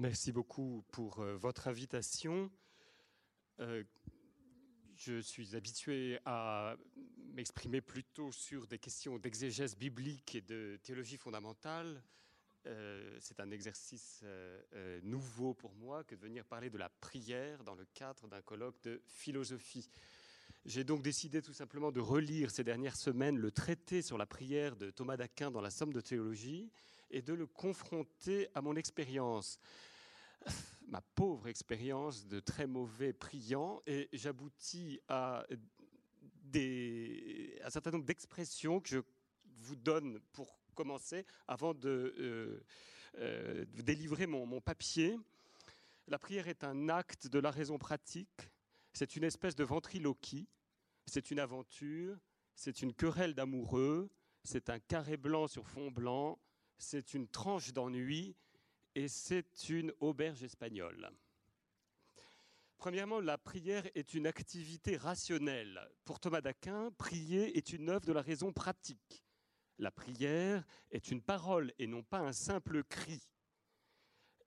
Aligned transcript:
Merci 0.00 0.30
beaucoup 0.30 0.84
pour 0.92 1.18
euh, 1.18 1.34
votre 1.34 1.66
invitation. 1.66 2.52
Euh, 3.58 3.82
je 4.94 5.18
suis 5.18 5.56
habitué 5.56 6.20
à 6.24 6.76
m'exprimer 7.32 7.80
plutôt 7.80 8.30
sur 8.30 8.68
des 8.68 8.78
questions 8.78 9.18
d'exégèse 9.18 9.76
biblique 9.76 10.36
et 10.36 10.40
de 10.40 10.78
théologie 10.84 11.16
fondamentale. 11.16 12.00
Euh, 12.66 13.18
c'est 13.20 13.40
un 13.40 13.50
exercice 13.50 14.22
nouveau 15.02 15.52
pour 15.52 15.74
moi 15.74 16.04
que 16.04 16.14
de 16.14 16.20
venir 16.20 16.44
parler 16.44 16.70
de 16.70 16.78
la 16.78 16.90
prière 16.90 17.64
dans 17.64 17.74
le 17.74 17.84
cadre 17.86 18.28
d'un 18.28 18.42
colloque 18.42 18.80
de 18.84 19.02
philosophie. 19.04 19.90
J'ai 20.64 20.84
donc 20.84 21.02
décidé 21.02 21.42
tout 21.42 21.52
simplement 21.52 21.90
de 21.90 22.00
relire 22.00 22.52
ces 22.52 22.62
dernières 22.62 22.96
semaines 22.96 23.36
le 23.36 23.50
traité 23.50 24.02
sur 24.02 24.16
la 24.16 24.26
prière 24.26 24.76
de 24.76 24.92
Thomas 24.92 25.16
d'Aquin 25.16 25.50
dans 25.50 25.60
la 25.60 25.70
Somme 25.70 25.92
de 25.92 26.00
théologie 26.00 26.70
et 27.10 27.22
de 27.22 27.34
le 27.34 27.46
confronter 27.46 28.48
à 28.54 28.62
mon 28.62 28.76
expérience. 28.76 29.58
Ma 30.88 31.02
pauvre 31.02 31.48
expérience 31.48 32.26
de 32.26 32.40
très 32.40 32.66
mauvais 32.66 33.12
priant, 33.12 33.82
et 33.86 34.08
j'aboutis 34.12 35.00
à 35.08 35.46
un 36.54 37.70
certain 37.70 37.90
nombre 37.90 38.06
d'expressions 38.06 38.80
que 38.80 38.88
je 38.88 38.98
vous 39.58 39.76
donne 39.76 40.18
pour 40.32 40.58
commencer 40.74 41.26
avant 41.46 41.74
de, 41.74 42.14
euh, 42.18 42.64
euh, 43.18 43.64
délivrer 43.82 44.26
mon 44.26 44.60
papier. 44.60 45.18
La 46.06 46.18
prière 46.18 46.48
est 46.48 46.64
un 46.64 46.88
acte 46.88 47.26
de 47.26 47.38
la 47.38 47.50
raison 47.50 47.76
pratique, 47.76 48.50
c'est 48.94 49.16
une 49.16 49.24
espèce 49.24 49.54
de 49.54 49.64
ventriloquie, 49.64 50.48
c'est 51.04 51.30
une 51.30 51.38
aventure, 51.38 52.16
c'est 52.54 52.80
une 52.80 52.94
querelle 52.94 53.34
d'amoureux, 53.34 54.08
c'est 54.42 54.70
un 54.70 54.78
carré 54.78 55.16
blanc 55.16 55.48
sur 55.48 55.66
fond 55.66 55.90
blanc, 55.90 56.38
c'est 56.78 57.14
une 57.14 57.28
tranche 57.28 57.72
d'ennui 57.72 58.36
et 58.94 59.08
c'est 59.08 59.68
une 59.68 59.92
auberge 60.00 60.42
espagnole. 60.42 61.10
Premièrement, 62.78 63.20
la 63.20 63.38
prière 63.38 63.84
est 63.96 64.14
une 64.14 64.26
activité 64.26 64.96
rationnelle. 64.96 65.80
Pour 66.04 66.20
Thomas 66.20 66.40
d'Aquin, 66.40 66.92
prier 66.92 67.56
est 67.58 67.72
une 67.72 67.90
œuvre 67.90 68.06
de 68.06 68.12
la 68.12 68.22
raison 68.22 68.52
pratique. 68.52 69.24
La 69.78 69.90
prière 69.90 70.64
est 70.90 71.10
une 71.10 71.22
parole 71.22 71.72
et 71.78 71.88
non 71.88 72.02
pas 72.02 72.20
un 72.20 72.32
simple 72.32 72.84
cri. 72.84 73.20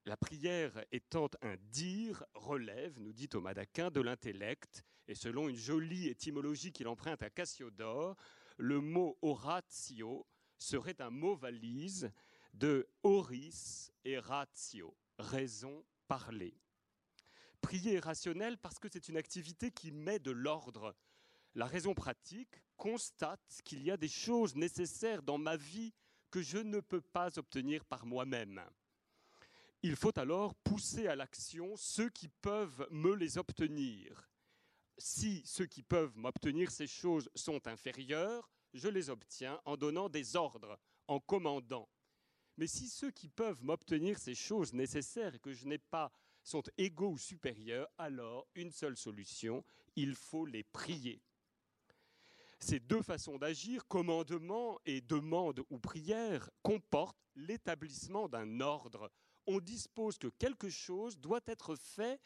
La 0.04 0.16
prière 0.16 0.84
étant 0.90 1.28
un 1.42 1.56
dire 1.70 2.24
relève, 2.34 2.98
nous 2.98 3.12
dit 3.12 3.28
Thomas 3.28 3.54
d'Aquin, 3.54 3.90
de 3.90 4.00
l'intellect, 4.00 4.82
et 5.06 5.14
selon 5.14 5.48
une 5.48 5.56
jolie 5.56 6.08
étymologie 6.08 6.72
qu'il 6.72 6.88
emprunte 6.88 7.22
à 7.22 7.30
Cassiodore, 7.30 8.16
le 8.56 8.80
mot 8.80 9.18
oratio 9.22 10.26
serait 10.62 11.00
un 11.00 11.10
mot 11.10 11.34
valise 11.34 12.10
de 12.54 12.88
oris 13.02 13.92
et 14.04 14.18
ratio, 14.18 14.96
raison, 15.18 15.84
parler. 16.06 16.54
Prier 17.60 17.94
est 17.94 18.00
rationnel 18.00 18.58
parce 18.58 18.78
que 18.78 18.88
c'est 18.90 19.08
une 19.08 19.16
activité 19.16 19.70
qui 19.70 19.92
met 19.92 20.18
de 20.18 20.30
l'ordre. 20.30 20.94
La 21.54 21.66
raison 21.66 21.94
pratique 21.94 22.62
constate 22.76 23.60
qu'il 23.64 23.82
y 23.82 23.90
a 23.90 23.96
des 23.96 24.08
choses 24.08 24.56
nécessaires 24.56 25.22
dans 25.22 25.38
ma 25.38 25.56
vie 25.56 25.94
que 26.30 26.42
je 26.42 26.58
ne 26.58 26.80
peux 26.80 27.00
pas 27.00 27.38
obtenir 27.38 27.84
par 27.84 28.06
moi-même. 28.06 28.62
Il 29.82 29.96
faut 29.96 30.16
alors 30.18 30.54
pousser 30.54 31.08
à 31.08 31.16
l'action 31.16 31.76
ceux 31.76 32.08
qui 32.08 32.28
peuvent 32.28 32.86
me 32.90 33.14
les 33.14 33.38
obtenir. 33.38 34.28
Si 34.98 35.42
ceux 35.44 35.66
qui 35.66 35.82
peuvent 35.82 36.16
m'obtenir 36.16 36.70
ces 36.70 36.86
choses 36.86 37.28
sont 37.34 37.66
inférieurs, 37.66 38.50
je 38.72 38.88
les 38.88 39.10
obtiens 39.10 39.60
en 39.64 39.76
donnant 39.76 40.08
des 40.08 40.36
ordres, 40.36 40.78
en 41.08 41.20
commandant. 41.20 41.88
Mais 42.56 42.66
si 42.66 42.88
ceux 42.88 43.10
qui 43.10 43.28
peuvent 43.28 43.62
m'obtenir 43.64 44.18
ces 44.18 44.34
choses 44.34 44.72
nécessaires 44.72 45.40
que 45.40 45.52
je 45.52 45.66
n'ai 45.66 45.78
pas 45.78 46.12
sont 46.42 46.62
égaux 46.76 47.12
ou 47.12 47.18
supérieurs, 47.18 47.88
alors 47.98 48.46
une 48.54 48.72
seule 48.72 48.96
solution, 48.96 49.64
il 49.96 50.14
faut 50.14 50.46
les 50.46 50.64
prier. 50.64 51.22
Ces 52.58 52.78
deux 52.78 53.02
façons 53.02 53.38
d'agir, 53.38 53.86
commandement 53.88 54.78
et 54.86 55.00
demande 55.00 55.64
ou 55.70 55.78
prière, 55.78 56.48
comportent 56.62 57.18
l'établissement 57.34 58.28
d'un 58.28 58.60
ordre. 58.60 59.10
On 59.46 59.58
dispose 59.58 60.18
que 60.18 60.28
quelque 60.28 60.68
chose 60.68 61.18
doit 61.18 61.40
être 61.46 61.74
fait 61.74 62.20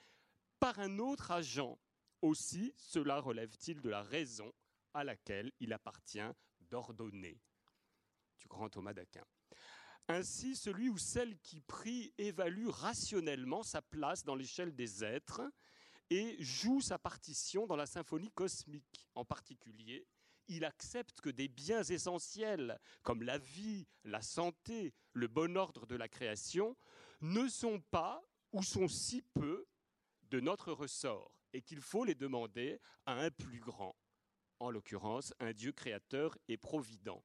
par 0.61 0.79
un 0.79 0.99
autre 0.99 1.31
agent. 1.31 1.79
Aussi, 2.21 2.75
cela 2.77 3.21
relève-t-il 3.21 3.81
de 3.81 3.89
la 3.89 4.03
raison 4.03 4.53
à 4.97 5.05
laquelle 5.05 5.53
il 5.61 5.73
appartient 5.73 6.33
d'ordonner. 6.61 7.39
Du 8.41 8.49
grand 8.49 8.69
Thomas 8.69 8.95
d'Aquin. 8.95 9.25
Ainsi, 10.09 10.57
celui 10.57 10.89
ou 10.89 10.99
celle 10.99 11.39
qui 11.41 11.61
prie 11.61 12.15
évalue 12.17 12.69
rationnellement 12.69 13.63
sa 13.63 13.83
place 13.83 14.25
dans 14.25 14.35
l'échelle 14.35 14.75
des 14.75 15.05
êtres 15.05 15.43
et 16.11 16.37
joue 16.39 16.81
sa 16.81 16.99
partition 16.99 17.67
dans 17.67 17.77
la 17.77 17.87
symphonie 17.87 18.31
cosmique. 18.31 19.09
En 19.15 19.25
particulier, 19.25 20.07
il 20.49 20.65
accepte 20.65 21.21
que 21.21 21.31
des 21.31 21.49
biens 21.49 21.83
essentiels 21.83 22.79
comme 23.03 23.23
la 23.23 23.39
vie, 23.39 23.87
la 24.05 24.23
santé, 24.23 24.95
le 25.13 25.27
bon 25.27 25.57
ordre 25.57 25.87
de 25.87 25.97
la 25.97 26.09
création 26.09 26.77
ne 27.21 27.49
sont 27.49 27.81
pas 27.91 28.23
ou 28.53 28.63
sont 28.63 28.89
si 28.89 29.23
peu 29.35 29.67
de 30.31 30.41
notre 30.41 30.73
ressort 30.73 31.43
et 31.53 31.63
qu'il 31.63 31.81
faut 31.81 32.05
les 32.05 32.15
demander 32.15 32.81
à 33.07 33.15
un 33.15 33.31
plus 33.31 33.61
grand, 33.61 33.97
en 34.61 34.71
l'occurrence 34.71 35.35
un 35.41 35.53
Dieu 35.53 35.73
créateur 35.73 36.37
et 36.49 36.57
provident. 36.57 37.23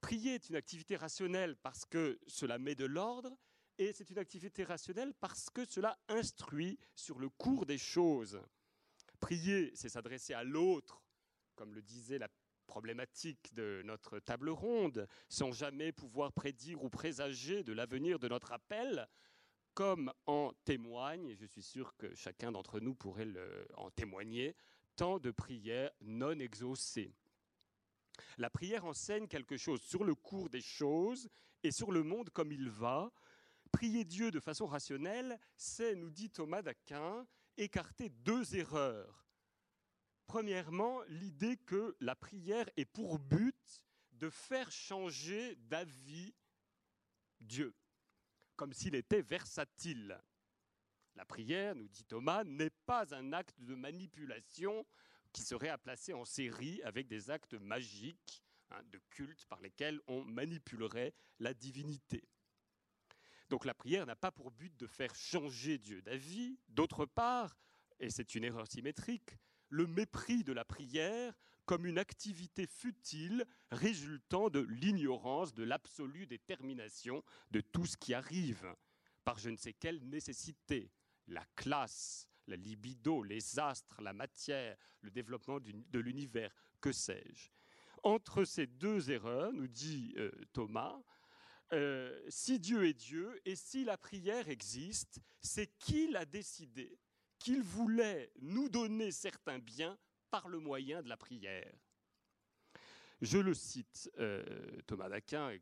Prier 0.00 0.34
est 0.34 0.48
une 0.48 0.56
activité 0.56 0.96
rationnelle 0.96 1.56
parce 1.56 1.84
que 1.84 2.18
cela 2.26 2.58
met 2.58 2.74
de 2.74 2.84
l'ordre 2.84 3.36
et 3.78 3.92
c'est 3.92 4.10
une 4.10 4.18
activité 4.18 4.64
rationnelle 4.64 5.14
parce 5.14 5.50
que 5.50 5.64
cela 5.64 5.98
instruit 6.08 6.78
sur 6.94 7.18
le 7.18 7.28
cours 7.28 7.66
des 7.66 7.78
choses. 7.78 8.40
Prier, 9.20 9.72
c'est 9.74 9.88
s'adresser 9.88 10.34
à 10.34 10.44
l'autre, 10.44 11.02
comme 11.56 11.74
le 11.74 11.82
disait 11.82 12.18
la 12.18 12.28
problématique 12.66 13.52
de 13.54 13.82
notre 13.84 14.18
table 14.20 14.50
ronde, 14.50 15.08
sans 15.28 15.50
jamais 15.52 15.90
pouvoir 15.90 16.32
prédire 16.32 16.82
ou 16.84 16.88
présager 16.88 17.64
de 17.64 17.72
l'avenir 17.72 18.18
de 18.18 18.28
notre 18.28 18.52
appel, 18.52 19.08
comme 19.74 20.12
en 20.26 20.52
témoigne, 20.64 21.28
et 21.28 21.36
je 21.36 21.46
suis 21.46 21.62
sûr 21.62 21.96
que 21.96 22.14
chacun 22.14 22.52
d'entre 22.52 22.80
nous 22.80 22.94
pourrait 22.94 23.24
le, 23.24 23.66
en 23.74 23.90
témoigner, 23.90 24.54
tant 24.98 25.20
de 25.20 25.30
prières 25.30 25.92
non 26.00 26.36
exaucées. 26.40 27.14
La 28.36 28.50
prière 28.50 28.84
enseigne 28.84 29.28
quelque 29.28 29.56
chose 29.56 29.80
sur 29.80 30.02
le 30.02 30.16
cours 30.16 30.50
des 30.50 30.60
choses 30.60 31.28
et 31.62 31.70
sur 31.70 31.92
le 31.92 32.02
monde 32.02 32.30
comme 32.30 32.50
il 32.50 32.68
va. 32.68 33.12
Prier 33.70 34.04
Dieu 34.04 34.32
de 34.32 34.40
façon 34.40 34.66
rationnelle, 34.66 35.38
c'est, 35.56 35.94
nous 35.94 36.10
dit 36.10 36.30
Thomas 36.30 36.62
d'Aquin, 36.62 37.24
écarter 37.56 38.08
deux 38.08 38.56
erreurs. 38.56 39.28
Premièrement, 40.26 41.00
l'idée 41.04 41.56
que 41.58 41.96
la 42.00 42.16
prière 42.16 42.68
est 42.76 42.84
pour 42.84 43.20
but 43.20 43.80
de 44.14 44.28
faire 44.28 44.72
changer 44.72 45.54
d'avis 45.68 46.34
Dieu, 47.40 47.72
comme 48.56 48.72
s'il 48.72 48.96
était 48.96 49.22
versatile. 49.22 50.20
La 51.18 51.24
prière, 51.24 51.74
nous 51.74 51.88
dit 51.88 52.04
Thomas, 52.04 52.44
n'est 52.44 52.70
pas 52.70 53.12
un 53.12 53.32
acte 53.32 53.60
de 53.60 53.74
manipulation 53.74 54.86
qui 55.32 55.42
serait 55.42 55.68
à 55.68 55.76
placer 55.76 56.12
en 56.12 56.24
série 56.24 56.80
avec 56.84 57.08
des 57.08 57.28
actes 57.28 57.54
magiques 57.54 58.44
hein, 58.70 58.80
de 58.92 59.00
culte 59.10 59.44
par 59.46 59.60
lesquels 59.60 60.00
on 60.06 60.22
manipulerait 60.22 61.12
la 61.40 61.54
divinité. 61.54 62.22
Donc 63.48 63.64
la 63.64 63.74
prière 63.74 64.06
n'a 64.06 64.14
pas 64.14 64.30
pour 64.30 64.52
but 64.52 64.76
de 64.76 64.86
faire 64.86 65.12
changer 65.16 65.76
Dieu 65.76 66.02
d'avis. 66.02 66.56
D'autre 66.68 67.04
part, 67.04 67.58
et 67.98 68.10
c'est 68.10 68.36
une 68.36 68.44
erreur 68.44 68.68
symétrique, 68.68 69.38
le 69.70 69.88
mépris 69.88 70.44
de 70.44 70.52
la 70.52 70.64
prière 70.64 71.36
comme 71.66 71.84
une 71.84 71.98
activité 71.98 72.68
futile 72.68 73.44
résultant 73.72 74.50
de 74.50 74.60
l'ignorance 74.60 75.52
de 75.52 75.64
l'absolue 75.64 76.28
détermination 76.28 77.24
de 77.50 77.60
tout 77.60 77.86
ce 77.86 77.96
qui 77.96 78.14
arrive 78.14 78.72
par 79.24 79.36
je 79.36 79.50
ne 79.50 79.56
sais 79.56 79.74
quelle 79.74 80.02
nécessité, 80.08 80.92
la 81.28 81.44
classe, 81.56 82.28
la 82.46 82.56
libido, 82.56 83.22
les 83.22 83.58
astres, 83.58 84.00
la 84.00 84.12
matière, 84.12 84.76
le 85.02 85.10
développement 85.10 85.60
de 85.60 85.98
l'univers, 85.98 86.50
que 86.80 86.92
sais-je. 86.92 87.50
Entre 88.02 88.44
ces 88.44 88.66
deux 88.66 89.10
erreurs, 89.10 89.52
nous 89.52 89.66
dit 89.66 90.14
euh, 90.16 90.30
Thomas, 90.52 91.00
euh, 91.72 92.18
si 92.28 92.58
Dieu 92.58 92.86
est 92.86 92.94
Dieu 92.94 93.40
et 93.44 93.56
si 93.56 93.84
la 93.84 93.98
prière 93.98 94.48
existe, 94.48 95.20
c'est 95.40 95.66
qu'il 95.78 96.16
a 96.16 96.24
décidé 96.24 96.98
qu'il 97.38 97.62
voulait 97.62 98.32
nous 98.40 98.68
donner 98.68 99.10
certains 99.10 99.58
biens 99.58 99.98
par 100.30 100.48
le 100.48 100.58
moyen 100.58 101.02
de 101.02 101.08
la 101.08 101.16
prière. 101.16 101.72
Je 103.20 103.38
le 103.38 103.54
cite, 103.54 104.10
euh, 104.18 104.42
Thomas 104.86 105.08
d'Aquin, 105.08 105.56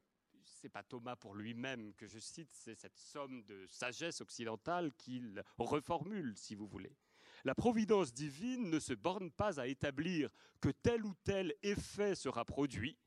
c'est 0.66 0.70
pas 0.70 0.82
Thomas 0.82 1.14
pour 1.14 1.36
lui-même 1.36 1.94
que 1.94 2.08
je 2.08 2.18
cite, 2.18 2.52
c'est 2.52 2.74
cette 2.74 2.98
somme 2.98 3.44
de 3.44 3.68
sagesse 3.68 4.20
occidentale 4.20 4.90
qu'il 4.98 5.44
reformule, 5.58 6.36
si 6.36 6.56
vous 6.56 6.66
voulez. 6.66 6.96
La 7.44 7.54
providence 7.54 8.12
divine 8.12 8.68
ne 8.68 8.80
se 8.80 8.92
borne 8.92 9.30
pas 9.30 9.60
à 9.60 9.68
établir 9.68 10.28
que 10.60 10.70
tel 10.70 11.06
ou 11.06 11.14
tel 11.22 11.54
effet 11.62 12.16
sera 12.16 12.44
produit, 12.44 12.98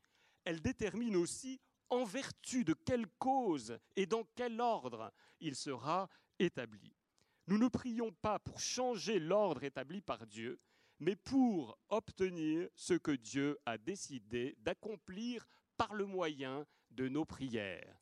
elle 0.44 0.62
détermine 0.62 1.16
aussi 1.16 1.60
en 1.90 2.04
vertu 2.04 2.64
de 2.64 2.72
quelle 2.72 3.06
cause 3.18 3.78
et 3.94 4.06
dans 4.06 4.24
quel 4.34 4.58
ordre 4.58 5.12
il 5.40 5.54
sera 5.54 6.08
établi. 6.38 6.96
Nous 7.46 7.58
ne 7.58 7.68
prions 7.68 8.10
pas 8.10 8.38
pour 8.38 8.58
changer 8.58 9.18
l'ordre 9.18 9.64
établi 9.64 10.00
par 10.00 10.26
Dieu, 10.26 10.58
mais 10.98 11.14
pour 11.14 11.78
obtenir 11.90 12.70
ce 12.74 12.94
que 12.94 13.12
Dieu 13.12 13.58
a 13.66 13.76
décidé 13.76 14.56
d'accomplir 14.60 15.46
par 15.80 15.94
le 15.94 16.04
moyen 16.04 16.66
de 16.90 17.08
nos 17.08 17.24
prières. 17.24 17.96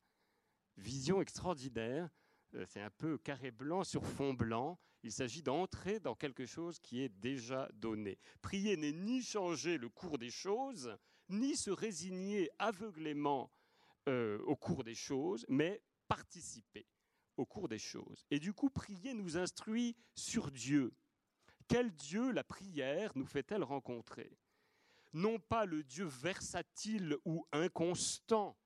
Vision 0.78 1.22
extraordinaire, 1.22 2.10
euh, 2.54 2.64
c'est 2.66 2.80
un 2.80 2.90
peu 2.90 3.18
carré 3.18 3.52
blanc 3.52 3.84
sur 3.84 4.04
fond 4.04 4.34
blanc. 4.34 4.80
Il 5.04 5.12
s'agit 5.12 5.44
d'entrer 5.44 6.00
dans 6.00 6.16
quelque 6.16 6.44
chose 6.44 6.80
qui 6.80 7.02
est 7.02 7.08
déjà 7.08 7.68
donné. 7.74 8.18
Prier 8.42 8.76
n'est 8.76 8.90
ni 8.90 9.22
changer 9.22 9.78
le 9.78 9.88
cours 9.88 10.18
des 10.18 10.32
choses, 10.32 10.98
ni 11.28 11.54
se 11.54 11.70
résigner 11.70 12.50
aveuglément 12.58 13.52
euh, 14.08 14.40
au 14.40 14.56
cours 14.56 14.82
des 14.82 14.96
choses, 14.96 15.46
mais 15.48 15.80
participer 16.08 16.84
au 17.36 17.46
cours 17.46 17.68
des 17.68 17.78
choses. 17.78 18.26
Et 18.32 18.40
du 18.40 18.52
coup, 18.52 18.70
prier 18.70 19.14
nous 19.14 19.36
instruit 19.36 19.94
sur 20.16 20.50
Dieu. 20.50 20.92
Quel 21.68 21.94
Dieu 21.94 22.32
la 22.32 22.42
prière 22.42 23.12
nous 23.14 23.26
fait-elle 23.26 23.62
rencontrer? 23.62 24.36
Non 25.12 25.38
pas 25.38 25.64
le 25.64 25.82
Dieu 25.82 26.04
versatile 26.04 27.16
ou 27.24 27.46
inconstant, 27.52 28.56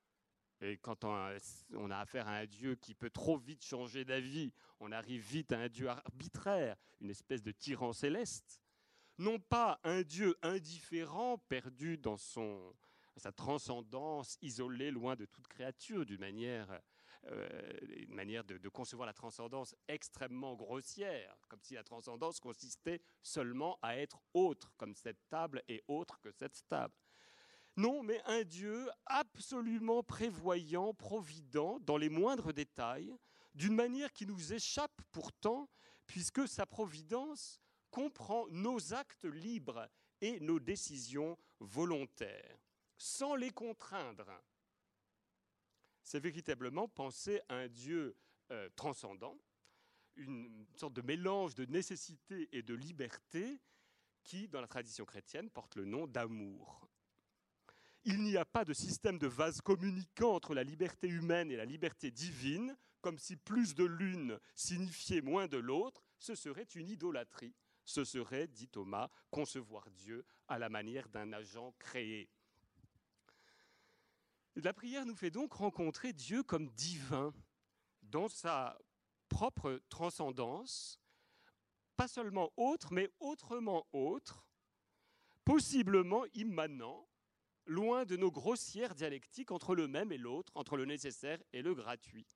et 0.63 0.79
quand 0.79 1.05
on 1.05 1.91
a, 1.91 1.99
affaire 1.99 2.29
à 2.29 2.37
un 2.37 2.47
Dieu 2.47 2.77
qui 2.77 2.95
peut 2.95 3.11
trop 3.11 3.37
vite 3.37 3.65
changer 3.65 4.05
d'avis, 4.05 4.53
on 4.79 4.93
arrive 4.93 5.23
vite 5.23 5.51
à 5.53 5.59
un 5.59 5.69
Dieu 5.69 5.89
arbitraire, 5.89 6.77
une 7.01 7.11
espèce 7.11 7.43
de 7.43 7.51
tyran 7.51 7.93
céleste. 7.93 8.61
Non 9.19 9.41
pas 9.41 9.81
un 9.83 10.03
Dieu 10.03 10.37
indifférent, 10.43 11.39
perdu 11.49 11.99
dans 11.99 12.17
son, 12.17 12.75
sa 13.17 13.33
transcendance, 13.33 14.39
isolé, 14.41 14.93
loin 14.93 15.17
de 15.17 15.27
toute 15.27 15.49
créature, 15.49 16.07
d'une 16.07 16.21
manière 16.21 16.81
euh, 17.27 17.79
une 17.99 18.15
manière 18.15 18.43
de, 18.43 18.69
concevoir 18.69 19.07
la 19.07 19.13
transcendance 19.13 19.77
extrêmement 19.87 20.57
grossière, 20.57 21.37
comme 21.49 21.63
si 21.63 21.75
la 21.75 21.85
transcendance 21.85 22.41
consistait 22.41 23.01
seulement 23.23 23.79
à 23.81 23.97
être 23.97 24.21
autre, 24.35 24.73
comme 24.77 24.95
cette 24.95 25.29
table 25.29 25.63
est 25.69 25.85
autre 25.87 26.19
que 26.21 26.33
cette 26.33 26.67
table. 26.69 26.95
Non, 27.77 28.03
mais 28.03 28.21
un 28.27 28.43
Dieu 28.43 28.89
absolument 29.07 30.03
prévoyant, 30.03 30.95
provident 30.95 31.79
dans 31.81 31.97
les 31.97 32.09
moindres 32.09 32.53
détails, 32.53 33.15
d'une 33.55 33.75
manière 33.75 34.13
qui 34.13 34.27
nous 34.27 34.53
échappe 34.53 35.01
pourtant, 35.13 35.69
puisque 36.07 36.49
sa 36.49 36.67
providence 36.67 37.61
comprend 37.91 38.47
nos 38.49 38.95
actes 38.95 39.25
libres 39.25 39.89
et 40.21 40.41
nos 40.41 40.59
décisions 40.59 41.39
volontaires, 41.61 42.59
sans 42.99 43.37
les 43.37 43.51
contraindre 43.51 44.31
c'est 46.03 46.21
véritablement 46.21 46.89
penser 46.89 47.41
à 47.49 47.55
un 47.55 47.69
Dieu 47.69 48.17
euh, 48.51 48.69
transcendant, 48.77 49.37
une 50.17 50.67
sorte 50.75 50.93
de 50.95 51.03
mélange 51.03 51.55
de 51.55 51.65
nécessité 51.65 52.49
et 52.53 52.63
de 52.63 52.75
liberté 52.75 53.61
qui, 54.25 54.49
dans 54.49 54.61
la 54.61 54.67
tradition 54.67 55.05
chrétienne, 55.05 55.51
porte 55.51 55.77
le 55.77 55.85
nom 55.85 56.07
d'amour. 56.07 56.89
Il 58.05 58.23
n'y 58.23 58.37
a 58.37 58.45
pas 58.45 58.65
de 58.65 58.73
système 58.73 59.19
de 59.19 59.29
vase 59.29 59.61
communicant 59.61 60.35
entre 60.35 60.55
la 60.55 60.65
liberté 60.65 61.09
humaine 61.09 61.51
et 61.51 61.57
la 61.57 61.65
liberté 61.65 62.11
divine, 62.11 62.77
comme 63.01 63.19
si 63.19 63.37
plus 63.37 63.75
de 63.75 63.85
l'une 63.85 64.39
signifiait 64.55 65.21
moins 65.21 65.47
de 65.47 65.57
l'autre, 65.57 66.05
ce 66.19 66.35
serait 66.35 66.67
une 66.75 66.89
idolâtrie. 66.89 67.55
Ce 67.85 68.05
serait, 68.05 68.47
dit 68.47 68.69
Thomas, 68.69 69.09
concevoir 69.31 69.91
Dieu 69.91 70.25
à 70.49 70.59
la 70.59 70.69
manière 70.69 71.09
d'un 71.09 71.33
agent 71.33 71.75
créé. 71.79 72.29
La 74.57 74.75
prière 74.75 75.07
nous 75.07 75.15
fait 75.15 75.31
donc 75.31 75.55
rencontrer 75.55 76.13
Dieu 76.13 76.43
comme 76.43 76.69
divin 76.71 77.33
dans 78.03 78.29
sa 78.29 78.79
propre 79.29 79.81
transcendance, 79.89 81.01
pas 81.97 82.07
seulement 82.07 82.53
autre, 82.57 82.93
mais 82.93 83.11
autrement 83.19 83.87
autre, 83.93 84.47
possiblement 85.45 86.25
immanent, 86.35 87.09
loin 87.65 88.05
de 88.05 88.17
nos 88.17 88.31
grossières 88.31 88.95
dialectiques 88.95 89.53
entre 89.53 89.75
le 89.75 89.89
même 89.89 90.13
et 90.13 90.19
l'autre, 90.19 90.53
entre 90.55 90.77
le 90.77 90.85
nécessaire 90.85 91.43
et 91.53 91.63
le 91.63 91.75
gratuit. 91.75 92.27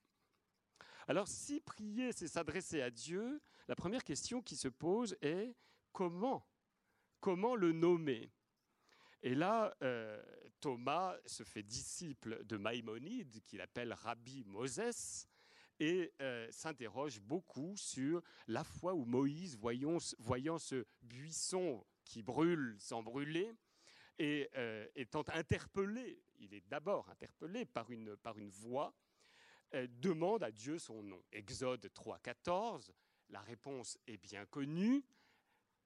Alors 1.09 1.29
si 1.29 1.61
prier, 1.61 2.13
c'est 2.13 2.29
s'adresser 2.29 2.81
à 2.81 2.91
Dieu, 2.91 3.43
la 3.69 3.77
première 3.77 4.05
question 4.05 4.41
qui 4.41 4.57
se 4.57 4.69
pose 4.69 5.17
est 5.21 5.55
comment? 5.93 6.49
Comment 7.21 7.57
le 7.57 7.73
nommer? 7.73 8.33
Et 9.23 9.35
là, 9.35 9.77
euh, 9.83 10.23
Thomas 10.61 11.17
se 11.27 11.43
fait 11.43 11.63
disciple 11.63 12.45
de 12.45 12.57
Maïmonide, 12.57 13.43
qu'il 13.45 13.61
appelle 13.61 13.93
Rabbi 13.93 14.45
Moses, 14.45 15.27
et 15.79 16.13
euh, 16.21 16.49
s'interroge 16.51 17.21
beaucoup 17.21 17.77
sur 17.77 18.23
la 18.47 18.65
fois 18.65 18.95
où 18.95 19.05
Moïse, 19.05 19.57
voyant, 19.59 19.99
ce 19.99 20.87
buisson 21.03 21.85
qui 22.05 22.23
brûle 22.23 22.77
sans 22.79 23.03
brûler, 23.03 23.53
et 24.19 24.49
euh, 24.57 24.87
étant 24.95 25.25
interpellé, 25.29 26.23
il 26.39 26.55
est 26.55 26.67
d'abord 26.69 27.09
interpellé 27.11 27.67
par 27.67 27.91
une, 27.91 28.17
par 28.17 28.39
une 28.39 28.51
voix, 28.51 28.95
euh, 29.75 29.87
demande 29.91 30.43
à 30.43 30.51
Dieu 30.51 30.79
son 30.79 31.03
nom. 31.03 31.23
Exode 31.33 31.91
3, 31.93 32.19
14, 32.21 32.93
la 33.29 33.41
réponse 33.41 33.99
est 34.07 34.17
bien 34.17 34.47
connue, 34.47 35.05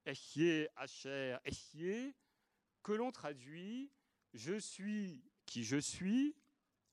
Echie, 0.05 0.67
Asher, 0.77 1.37
Echie, 1.45 2.15
que 2.83 2.93
l'on 2.93 3.11
traduit 3.11 3.91
je 4.35 4.59
suis 4.59 5.25
qui 5.47 5.65
je 5.65 5.77
suis, 5.77 6.37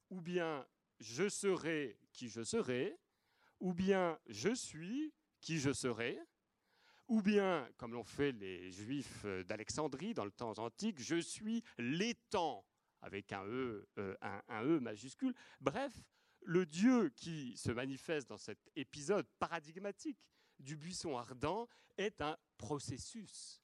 ou 0.09 0.21
bien 0.21 0.65
je 0.99 1.29
serai 1.29 1.99
qui 2.11 2.29
je 2.29 2.43
serai, 2.43 2.97
ou 3.59 3.73
bien 3.73 4.19
je 4.27 4.53
suis 4.53 5.13
qui 5.41 5.59
je 5.59 5.73
serai, 5.73 6.19
ou 7.07 7.21
bien, 7.21 7.69
comme 7.77 7.93
l'ont 7.93 8.03
fait 8.03 8.33
les 8.33 8.71
Juifs 8.71 9.25
d'Alexandrie 9.45 10.13
dans 10.13 10.25
le 10.25 10.31
temps 10.31 10.57
antique, 10.57 10.99
je 10.99 11.15
suis 11.15 11.63
l'étang, 11.77 12.65
avec 13.01 13.31
un 13.31 13.45
e, 13.45 13.87
euh, 13.97 14.15
un 14.21 14.63
e 14.63 14.79
majuscule. 14.79 15.33
Bref, 15.61 15.93
le 16.41 16.65
Dieu 16.65 17.09
qui 17.09 17.55
se 17.57 17.71
manifeste 17.71 18.27
dans 18.27 18.37
cet 18.37 18.59
épisode 18.75 19.27
paradigmatique 19.39 20.17
du 20.59 20.75
buisson 20.75 21.17
ardent 21.17 21.69
est 21.97 22.21
un 22.21 22.37
processus. 22.57 23.61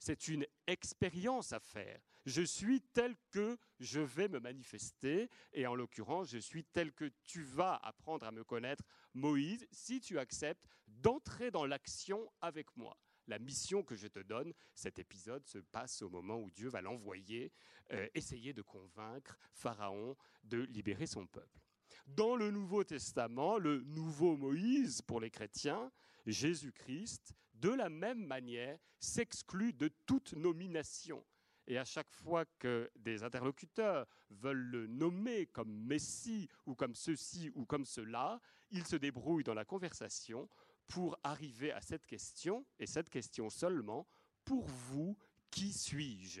C'est 0.00 0.26
une 0.26 0.46
expérience 0.66 1.52
à 1.52 1.60
faire 1.60 2.00
je 2.26 2.42
suis 2.42 2.82
tel 2.92 3.16
que 3.30 3.58
je 3.78 4.00
vais 4.00 4.28
me 4.28 4.40
manifester, 4.40 5.30
et 5.52 5.66
en 5.66 5.74
l'occurrence, 5.74 6.30
je 6.30 6.38
suis 6.38 6.64
tel 6.64 6.92
que 6.92 7.10
tu 7.24 7.42
vas 7.42 7.76
apprendre 7.82 8.26
à 8.26 8.30
me 8.30 8.44
connaître, 8.44 8.84
Moïse, 9.14 9.66
si 9.72 10.00
tu 10.00 10.18
acceptes 10.18 10.66
d'entrer 10.86 11.50
dans 11.50 11.66
l'action 11.66 12.30
avec 12.40 12.76
moi. 12.76 12.96
La 13.26 13.38
mission 13.38 13.82
que 13.82 13.94
je 13.94 14.08
te 14.08 14.18
donne, 14.18 14.52
cet 14.74 14.98
épisode 14.98 15.46
se 15.46 15.58
passe 15.58 16.02
au 16.02 16.10
moment 16.10 16.38
où 16.38 16.50
Dieu 16.50 16.68
va 16.68 16.82
l'envoyer, 16.82 17.52
euh, 17.92 18.08
essayer 18.14 18.52
de 18.52 18.62
convaincre 18.62 19.38
Pharaon 19.52 20.16
de 20.42 20.58
libérer 20.58 21.06
son 21.06 21.26
peuple. 21.26 21.60
Dans 22.06 22.34
le 22.34 22.50
Nouveau 22.50 22.82
Testament, 22.82 23.58
le 23.58 23.80
nouveau 23.82 24.36
Moïse 24.36 25.00
pour 25.02 25.20
les 25.20 25.30
chrétiens, 25.30 25.92
Jésus-Christ, 26.26 27.34
de 27.60 27.70
la 27.70 27.88
même 27.88 28.24
manière, 28.24 28.78
s'exclut 28.98 29.72
de 29.72 29.88
toute 30.06 30.32
nomination. 30.32 31.24
Et 31.66 31.78
à 31.78 31.84
chaque 31.84 32.10
fois 32.10 32.44
que 32.58 32.90
des 32.96 33.22
interlocuteurs 33.22 34.06
veulent 34.30 34.56
le 34.56 34.86
nommer 34.86 35.46
comme 35.46 35.70
Messie 35.70 36.48
ou 36.66 36.74
comme 36.74 36.94
ceci 36.94 37.50
ou 37.54 37.64
comme 37.64 37.84
cela, 37.84 38.40
il 38.70 38.86
se 38.86 38.96
débrouille 38.96 39.44
dans 39.44 39.54
la 39.54 39.64
conversation 39.64 40.48
pour 40.88 41.16
arriver 41.22 41.70
à 41.70 41.80
cette 41.80 42.04
question, 42.06 42.66
et 42.80 42.86
cette 42.86 43.08
question 43.08 43.48
seulement, 43.48 44.08
pour 44.44 44.66
vous, 44.66 45.16
qui 45.50 45.72
suis-je? 45.72 46.40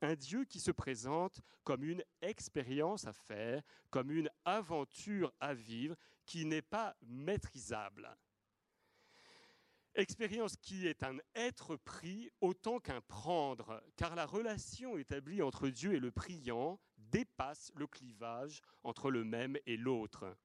Un 0.00 0.14
Dieu 0.14 0.44
qui 0.44 0.60
se 0.60 0.70
présente 0.70 1.40
comme 1.64 1.84
une 1.84 2.02
expérience 2.22 3.06
à 3.06 3.12
faire, 3.12 3.62
comme 3.90 4.10
une 4.10 4.30
aventure 4.44 5.32
à 5.40 5.52
vivre 5.52 5.96
qui 6.24 6.46
n'est 6.46 6.62
pas 6.62 6.96
maîtrisable. 7.02 8.16
Expérience 9.96 10.56
qui 10.58 10.86
est 10.86 11.02
un 11.02 11.16
être 11.34 11.76
pris 11.76 12.30
autant 12.42 12.80
qu'un 12.80 13.00
prendre, 13.00 13.82
car 13.96 14.14
la 14.14 14.26
relation 14.26 14.98
établie 14.98 15.40
entre 15.40 15.68
Dieu 15.68 15.94
et 15.94 16.00
le 16.00 16.12
priant 16.12 16.78
dépasse 16.98 17.72
le 17.74 17.86
clivage 17.86 18.60
entre 18.82 19.10
le 19.10 19.24
même 19.24 19.56
et 19.64 19.78
l'autre. 19.78 20.36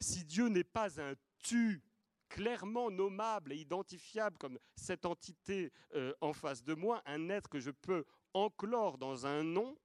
Si 0.00 0.24
Dieu 0.24 0.48
n'est 0.48 0.64
pas 0.64 1.00
un 1.00 1.14
tu 1.38 1.80
clairement 2.28 2.90
nommable 2.90 3.52
et 3.52 3.56
identifiable 3.56 4.36
comme 4.36 4.58
cette 4.74 5.06
entité 5.06 5.72
euh, 5.94 6.12
en 6.20 6.32
face 6.32 6.64
de 6.64 6.74
moi, 6.74 7.02
un 7.06 7.28
être 7.28 7.48
que 7.48 7.60
je 7.60 7.70
peux 7.70 8.04
enclore 8.34 8.98
dans 8.98 9.26
un 9.26 9.44
nom, 9.44 9.78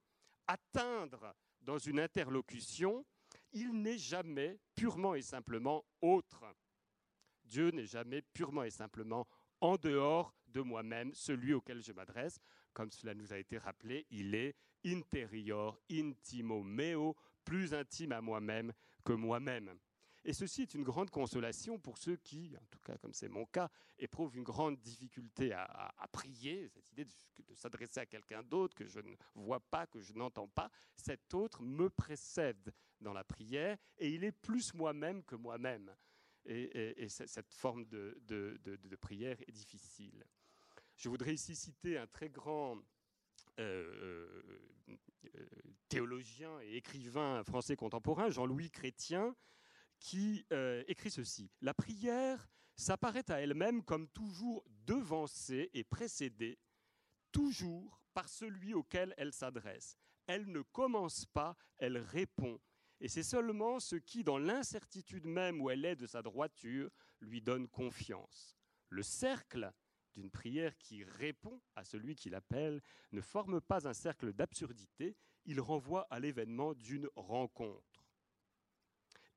atteindre 0.47 1.35
dans 1.61 1.77
une 1.77 1.99
interlocution, 1.99 3.05
il 3.51 3.79
n'est 3.79 3.99
jamais 3.99 4.59
purement 4.73 5.13
et 5.13 5.21
simplement 5.21 5.85
autre. 6.01 6.45
Dieu 7.45 7.69
n'est 7.71 7.85
jamais 7.85 8.21
purement 8.21 8.63
et 8.63 8.69
simplement 8.69 9.27
en 9.61 9.77
dehors 9.77 10.33
de 10.47 10.61
moi-même, 10.61 11.13
celui 11.13 11.53
auquel 11.53 11.81
je 11.81 11.91
m'adresse. 11.91 12.39
Comme 12.73 12.91
cela 12.91 13.13
nous 13.13 13.33
a 13.33 13.37
été 13.37 13.57
rappelé, 13.57 14.05
il 14.09 14.35
est 14.35 14.55
intérieur, 14.85 15.79
intimo 15.89 16.63
meo, 16.63 17.15
plus 17.43 17.73
intime 17.73 18.11
à 18.11 18.21
moi-même 18.21 18.73
que 19.03 19.13
moi-même. 19.13 19.77
Et 20.27 20.33
ceci 20.33 20.63
est 20.63 20.73
une 20.73 20.83
grande 20.83 21.11
consolation 21.11 21.77
pour 21.77 21.99
ceux 21.99 22.15
qui, 22.15 22.55
en 22.57 22.65
tout 22.71 22.79
cas 22.79 22.97
comme 22.97 23.13
c'est 23.13 23.29
mon 23.29 23.45
cas, 23.45 23.69
éprouvent 23.99 24.35
une 24.35 24.43
grande 24.43 24.79
difficulté 24.81 25.53
à, 25.53 25.93
prier, 26.11 26.67
cette 26.67 26.91
idée 26.91 27.05
de, 27.05 27.53
s'adresser 27.53 27.99
à 27.99 28.05
quelqu'un 28.07 28.41
d'autre 28.41 28.75
que 28.75 28.87
je 28.87 28.99
ne 28.99 29.15
vois 29.35 29.59
pas, 29.59 29.85
que 29.85 30.01
je 30.01 30.13
n'entends 30.13 30.47
pas. 30.47 30.71
Cet 30.95 31.35
autre 31.35 31.61
me 31.61 31.91
précède 31.91 32.73
dans 32.99 33.13
la 33.13 33.23
prière 33.23 33.77
et 33.99 34.09
il 34.09 34.23
est 34.23 34.31
plus 34.31 34.73
moi-même 34.73 35.23
que 35.23 35.35
moi-même. 35.35 35.95
Et, 36.47 37.07
cette 37.09 37.53
forme 37.53 37.85
de, 37.85 38.95
prière 39.01 39.37
est 39.47 39.51
difficile. 39.51 40.25
Je 40.95 41.09
voudrais 41.09 41.33
ici 41.33 41.55
citer 41.55 41.97
un 41.97 42.07
très 42.07 42.29
grand 42.29 42.77
euh, 43.59 44.41
euh, 44.89 45.47
théologien 45.89 46.59
et 46.61 46.77
écrivain 46.77 47.43
français 47.43 47.75
contemporain, 47.75 48.29
Jean-Louis 48.29 48.69
Chrétien, 48.69 49.35
qui 49.99 50.45
euh, 50.51 50.83
écrit 50.87 51.11
ceci. 51.11 51.51
La 51.61 51.73
prière 51.73 52.47
s'apparaît 52.75 53.29
à 53.29 53.41
elle-même 53.41 53.83
comme 53.83 54.07
toujours 54.09 54.63
devancée 54.85 55.69
et 55.73 55.83
précédée, 55.83 56.59
toujours 57.31 58.01
par 58.13 58.29
celui 58.29 58.73
auquel 58.73 59.13
elle 59.17 59.33
s'adresse. 59.33 59.97
Elle 60.27 60.51
ne 60.51 60.61
commence 60.61 61.25
pas, 61.25 61.55
elle 61.77 61.97
répond. 61.97 62.59
Et 63.05 63.07
c'est 63.07 63.21
seulement 63.21 63.79
ce 63.79 63.97
qui, 63.97 64.23
dans 64.23 64.39
l'incertitude 64.39 65.25
même 65.25 65.61
où 65.61 65.69
elle 65.69 65.85
est 65.85 65.95
de 65.95 66.07
sa 66.07 66.23
droiture, 66.23 66.89
lui 67.21 67.39
donne 67.39 67.67
confiance. 67.67 68.57
Le 68.89 69.03
cercle 69.03 69.71
d'une 70.15 70.31
prière 70.31 70.75
qui 70.79 71.03
répond 71.03 71.61
à 71.75 71.83
celui 71.83 72.15
qui 72.15 72.31
l'appelle 72.31 72.81
ne 73.11 73.21
forme 73.21 73.61
pas 73.61 73.87
un 73.87 73.93
cercle 73.93 74.33
d'absurdité, 74.33 75.15
il 75.45 75.61
renvoie 75.61 76.07
à 76.09 76.19
l'événement 76.19 76.73
d'une 76.73 77.07
rencontre. 77.15 78.07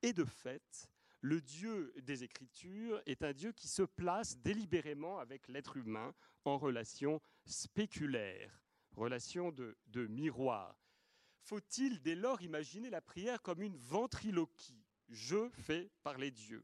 Et 0.01 0.15
de 0.15 0.25
fait, 0.25 0.91
le 1.21 1.43
Dieu 1.43 1.93
des 2.01 2.25
Écritures 2.25 3.03
est 3.05 3.23
un 3.23 3.35
Dieu 3.35 3.53
qui 3.53 3.69
se 3.69 3.83
place 3.83 4.39
délibérément 4.39 5.19
avec 5.19 5.47
l'être 5.47 5.77
humain 5.77 6.15
en 6.47 6.57
relation 6.57 7.21
spéculaire, 7.45 8.63
relation 8.93 9.53
de, 9.53 9.77
de 9.89 10.07
miroir. 10.07 10.88
Faut-il 11.49 12.03
dès 12.03 12.15
lors 12.15 12.43
imaginer 12.43 12.91
la 12.91 13.01
prière 13.01 13.41
comme 13.41 13.63
une 13.63 13.79
ventriloquie? 13.79 14.85
Je 15.09 15.49
fais 15.49 15.91
parler 16.03 16.31
Dieu 16.31 16.63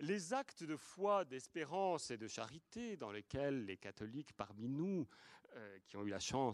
les 0.00 0.34
actes 0.34 0.64
de 0.64 0.76
foi, 0.76 1.24
d'espérance 1.24 2.10
et 2.10 2.18
de 2.18 2.26
charité 2.26 2.96
dans 2.96 3.12
lesquels 3.12 3.64
les 3.64 3.76
catholiques 3.76 4.32
parmi 4.32 4.68
nous, 4.68 5.06
euh, 5.54 5.78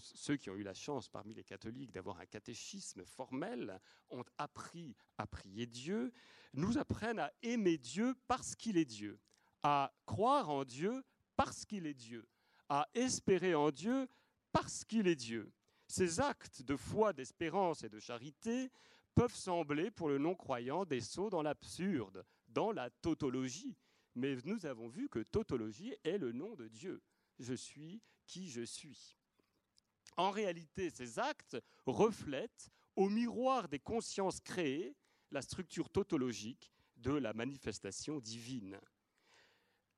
ceux 0.01 0.37
qui 0.37 0.51
ont 0.51 0.55
eu 0.55 0.63
la 0.63 0.75
chance 0.75 1.09
parmi 1.09 1.33
les 1.33 1.45
catholiques 1.45 1.91
d'avoir 1.91 2.21
un 2.21 2.27
catéchisme 2.27 3.07
formel, 3.07 3.81
ont 4.11 4.25
appris 4.37 4.95
à 5.17 5.27
prier 5.27 5.67
Dieu, 5.67 6.13
nous 6.53 6.77
apprennent 6.77 7.21
à 7.21 7.33
aimer 7.43 7.79
Dieu 7.79 8.15
parce 8.27 8.55
qu'il 8.55 8.77
est 8.77 8.85
Dieu, 8.85 9.19
à 9.63 9.95
croire 10.05 10.51
en 10.51 10.65
Dieu 10.65 11.03
parce 11.35 11.65
qu'il 11.65 11.87
est 11.87 11.95
Dieu, 11.95 12.29
à 12.69 12.87
espérer 12.93 13.55
en 13.55 13.71
Dieu 13.71 14.09
parce 14.53 14.85
qu'il 14.85 15.09
est 15.09 15.17
Dieu. 15.17 15.51
Ces 15.89 16.21
actes 16.21 16.63
de 16.63 16.77
foi, 16.77 17.13
d'espérance 17.13 17.83
et 17.83 17.89
de 17.89 17.99
charité 17.99 18.71
peuvent 19.15 19.35
sembler 19.35 19.91
pour 19.91 20.09
le 20.09 20.19
non-croyant 20.19 20.85
des 20.85 21.01
sauts 21.01 21.31
dans 21.31 21.43
l'absurde, 21.43 22.25
dans 22.49 22.73
la 22.73 22.91
tautologie. 22.91 23.75
Mais 24.15 24.37
nous 24.45 24.67
avons 24.67 24.89
vu 24.89 25.09
que 25.09 25.21
tautologie 25.21 25.95
est 26.05 26.19
le 26.19 26.33
nom 26.33 26.55
de 26.55 26.69
Dieu. 26.69 27.03
Je 27.39 27.55
suis 27.55 28.03
qui 28.27 28.51
je 28.51 28.63
suis. 28.63 29.17
En 30.17 30.31
réalité, 30.31 30.91
ces 30.91 31.19
actes 31.19 31.57
reflètent, 31.87 32.71
au 32.97 33.09
miroir 33.09 33.69
des 33.69 33.79
consciences 33.79 34.41
créées, 34.41 34.97
la 35.31 35.41
structure 35.41 35.89
tautologique 35.89 36.73
de 36.97 37.13
la 37.13 37.33
manifestation 37.33 38.19
divine. 38.19 38.79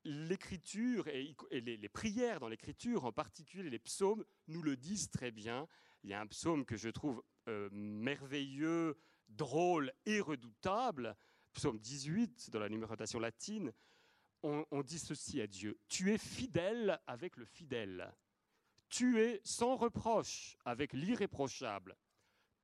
L'écriture 0.04 1.08
et 1.08 1.34
les 1.60 1.88
prières 1.88 2.40
dans 2.40 2.48
l'écriture, 2.48 3.04
en 3.04 3.12
particulier 3.12 3.68
les 3.68 3.78
psaumes, 3.78 4.24
nous 4.48 4.62
le 4.62 4.76
disent 4.76 5.10
très 5.10 5.30
bien. 5.30 5.68
Il 6.02 6.10
y 6.10 6.14
a 6.14 6.20
un 6.20 6.26
psaume 6.26 6.64
que 6.64 6.76
je 6.76 6.88
trouve 6.88 7.22
euh, 7.48 7.68
merveilleux, 7.72 8.96
drôle 9.28 9.92
et 10.06 10.20
redoutable, 10.20 11.16
psaume 11.52 11.78
18 11.78 12.50
dans 12.50 12.60
la 12.60 12.68
numérotation 12.68 13.18
latine, 13.18 13.72
on, 14.42 14.82
dit 14.82 14.98
ceci 14.98 15.40
à 15.40 15.46
Dieu, 15.46 15.78
tu 15.88 16.12
es 16.12 16.18
fidèle 16.18 16.98
avec 17.06 17.36
le 17.36 17.44
fidèle, 17.44 18.14
tu 18.88 19.20
es 19.20 19.40
sans 19.44 19.76
reproche 19.76 20.56
avec 20.64 20.92
l'irréprochable, 20.94 21.96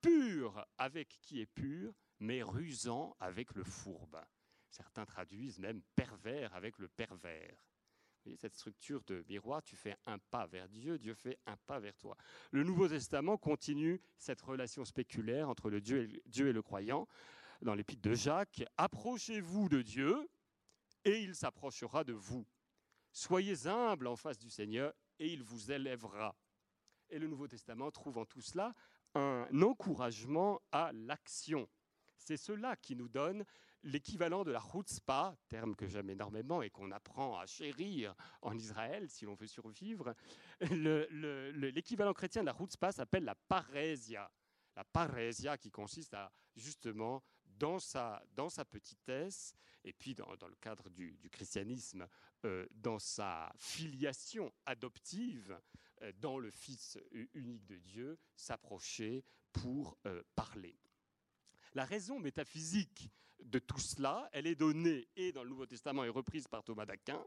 pur 0.01 0.67
avec 0.79 1.19
qui 1.21 1.41
est 1.41 1.47
pur, 1.47 1.93
mais 2.19 2.43
rusant 2.43 3.15
avec 3.21 3.55
le 3.55 3.65
fourbe. 3.65 4.19
Certains 4.77 5.07
traduisent 5.07 5.59
même 5.59 5.81
pervers 5.95 6.55
avec 6.55 6.79
le 6.79 6.87
pervers. 6.87 7.55
Vous 7.55 8.25
voyez, 8.25 8.37
cette 8.37 8.55
structure 8.55 9.03
de 9.05 9.25
miroir, 9.27 9.63
tu 9.63 9.75
fais 9.75 9.97
un 10.05 10.19
pas 10.19 10.47
vers 10.47 10.69
Dieu, 10.69 10.99
Dieu 10.99 11.15
fait 11.15 11.39
un 11.47 11.57
pas 11.57 11.81
vers 11.81 11.97
toi. 11.97 12.15
Le 12.51 12.63
Nouveau 12.63 12.87
Testament 12.87 13.39
continue 13.39 14.03
cette 14.19 14.43
relation 14.43 14.85
spéculaire 14.85 15.49
entre 15.49 15.71
le 15.71 15.81
Dieu 15.81 16.11
et, 16.27 16.53
le 16.53 16.61
croyant 16.61 17.09
dans 17.63 17.75
l'épître 17.75 18.03
de 18.03 18.13
Jacques, 18.13 18.65
Approchez-vous 18.77 19.71
de 19.71 19.81
Dieu 19.81 20.29
et 21.07 21.23
il 21.23 21.35
s'approchera 21.35 22.05
de 22.05 22.13
vous. 22.13 22.47
Soyez 23.13 23.67
humbles 23.67 24.09
en 24.09 24.17
face 24.17 24.39
du 24.39 24.51
Seigneur 24.51 24.93
et 25.19 25.33
il 25.33 25.43
vous 25.43 25.73
élèvera. 25.73 26.37
Et 27.09 27.19
le 27.19 27.29
Nouveau 27.29 27.49
Testament 27.49 27.91
trouve 27.91 28.19
en 28.19 28.27
tout 28.27 28.43
cela 28.43 28.75
un 29.15 29.49
encouragement 29.63 30.61
à 30.71 30.93
l'action. 30.93 31.67
C'est 32.19 32.37
cela 32.37 32.77
qui 32.77 32.95
nous 32.95 33.09
donne 33.09 33.47
l'équivalent 33.87 34.45
de 34.45 34.51
la 34.51 34.61
chutzpah, 34.61 35.37
terme 35.49 35.75
que 35.75 35.87
j'aime 35.87 36.11
énormément 36.11 36.61
et 36.61 36.71
qu'on 36.71 36.91
apprend 36.91 37.39
à 37.39 37.47
chérir 37.47 38.15
en 38.43 38.57
Israël 38.57 39.09
si 39.09 39.25
l'on 39.25 39.35
veut 39.35 39.47
survivre. 39.47 40.15
L'équivalent 40.61 42.13
chrétien 42.13 42.43
de 42.43 42.47
la 42.47 42.57
chutzpah 42.57 42.93
s'appelle 42.93 43.25
la 43.25 43.35
parésia. 43.35 44.31
La 44.75 44.85
parésia 44.85 45.57
qui 45.57 45.71
consiste 45.71 46.15
à 46.15 46.31
justement 46.55 47.23
dans 47.47 47.79
sa, 47.79 48.23
dans 48.35 48.49
sa 48.49 48.65
petitesse, 48.65 49.55
et 49.85 49.93
puis 49.93 50.15
dans, 50.15 50.29
le 50.31 50.57
cadre 50.57 50.91
du, 50.91 51.17
christianisme, 51.31 52.07
euh, 52.45 52.67
dans 52.73 52.99
sa 52.99 53.53
filiation 53.59 54.53
adoptive, 54.67 55.59
euh, 56.03 56.13
dans 56.19 56.39
le 56.39 56.51
Fils 56.51 56.99
unique 57.33 57.65
de 57.67 57.77
Dieu, 57.79 58.19
s'approcher 58.35 59.25
pour 59.53 59.97
euh. 60.07 60.16
La 61.77 61.85
raison 61.85 62.19
métaphysique 62.19 63.11
de 63.39 63.59
tout 63.59 63.79
cela, 63.79 64.31
elle 64.33 64.47
est 64.47 64.55
donnée 64.55 65.11
et 65.15 65.31
dans 65.31 65.43
le 65.43 65.51
Nouveau 65.51 65.67
Testament 65.67 66.05
et 66.05 66.09
reprise 66.09 66.49
par 66.49 66.65
Thomas 66.65 66.87
d'Aquin. 66.87 67.23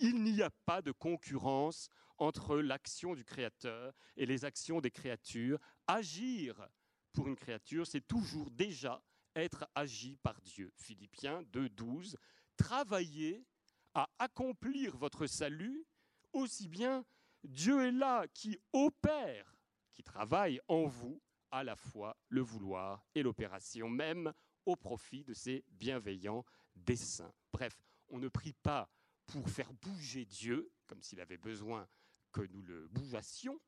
Il 0.00 0.24
n'y 0.24 0.42
a 0.42 0.50
pas 0.50 0.82
de 0.82 0.90
concurrence 0.90 1.88
entre 2.18 2.56
l'action 2.56 3.14
du 3.14 3.24
Créateur 3.24 3.94
et 4.16 4.26
les 4.26 4.44
actions 4.44 4.80
des 4.80 4.90
créatures. 4.90 5.60
Agir 5.86 6.68
pour 7.12 7.28
une 7.28 7.36
créature, 7.36 7.86
c'est 7.86 8.00
toujours 8.00 8.50
déjà 8.50 9.00
être 9.36 9.68
agi 9.76 10.18
par 10.20 10.40
Dieu. 10.40 10.72
Philippiens 10.74 11.42
2.12. 11.52 12.16
Travaillez 12.56 13.46
à 13.94 14.10
accomplir 14.18 14.96
votre 14.96 15.28
salut, 15.28 15.86
aussi 16.32 16.66
bien 16.66 17.04
Dieu 17.44 17.86
est 17.86 17.92
là 17.92 18.26
qui 18.34 18.58
opère, 18.72 19.56
qui 19.92 20.02
travaille 20.02 20.60
en 20.66 20.86
vous 20.86 21.22
à 21.52 21.62
la 21.62 21.76
fois 21.76 22.16
le 22.28 22.40
vouloir 22.40 23.06
et 23.14 23.22
l'opération 23.22 23.88
même 23.88 24.32
au 24.66 24.74
profit 24.74 25.22
de 25.22 25.34
ses 25.34 25.64
bienveillants 25.68 26.44
desseins. 26.74 27.32
Bref, 27.52 27.80
on 28.08 28.18
ne 28.18 28.28
prie 28.28 28.54
pas 28.54 28.90
pour 29.26 29.48
faire 29.48 29.72
bouger 29.74 30.24
Dieu, 30.24 30.72
comme 30.86 31.02
s'il 31.02 31.20
avait 31.20 31.38
besoin 31.38 31.86
que 32.32 32.40
nous 32.40 32.62
le 32.62 32.88
bougeassions, 32.88 33.60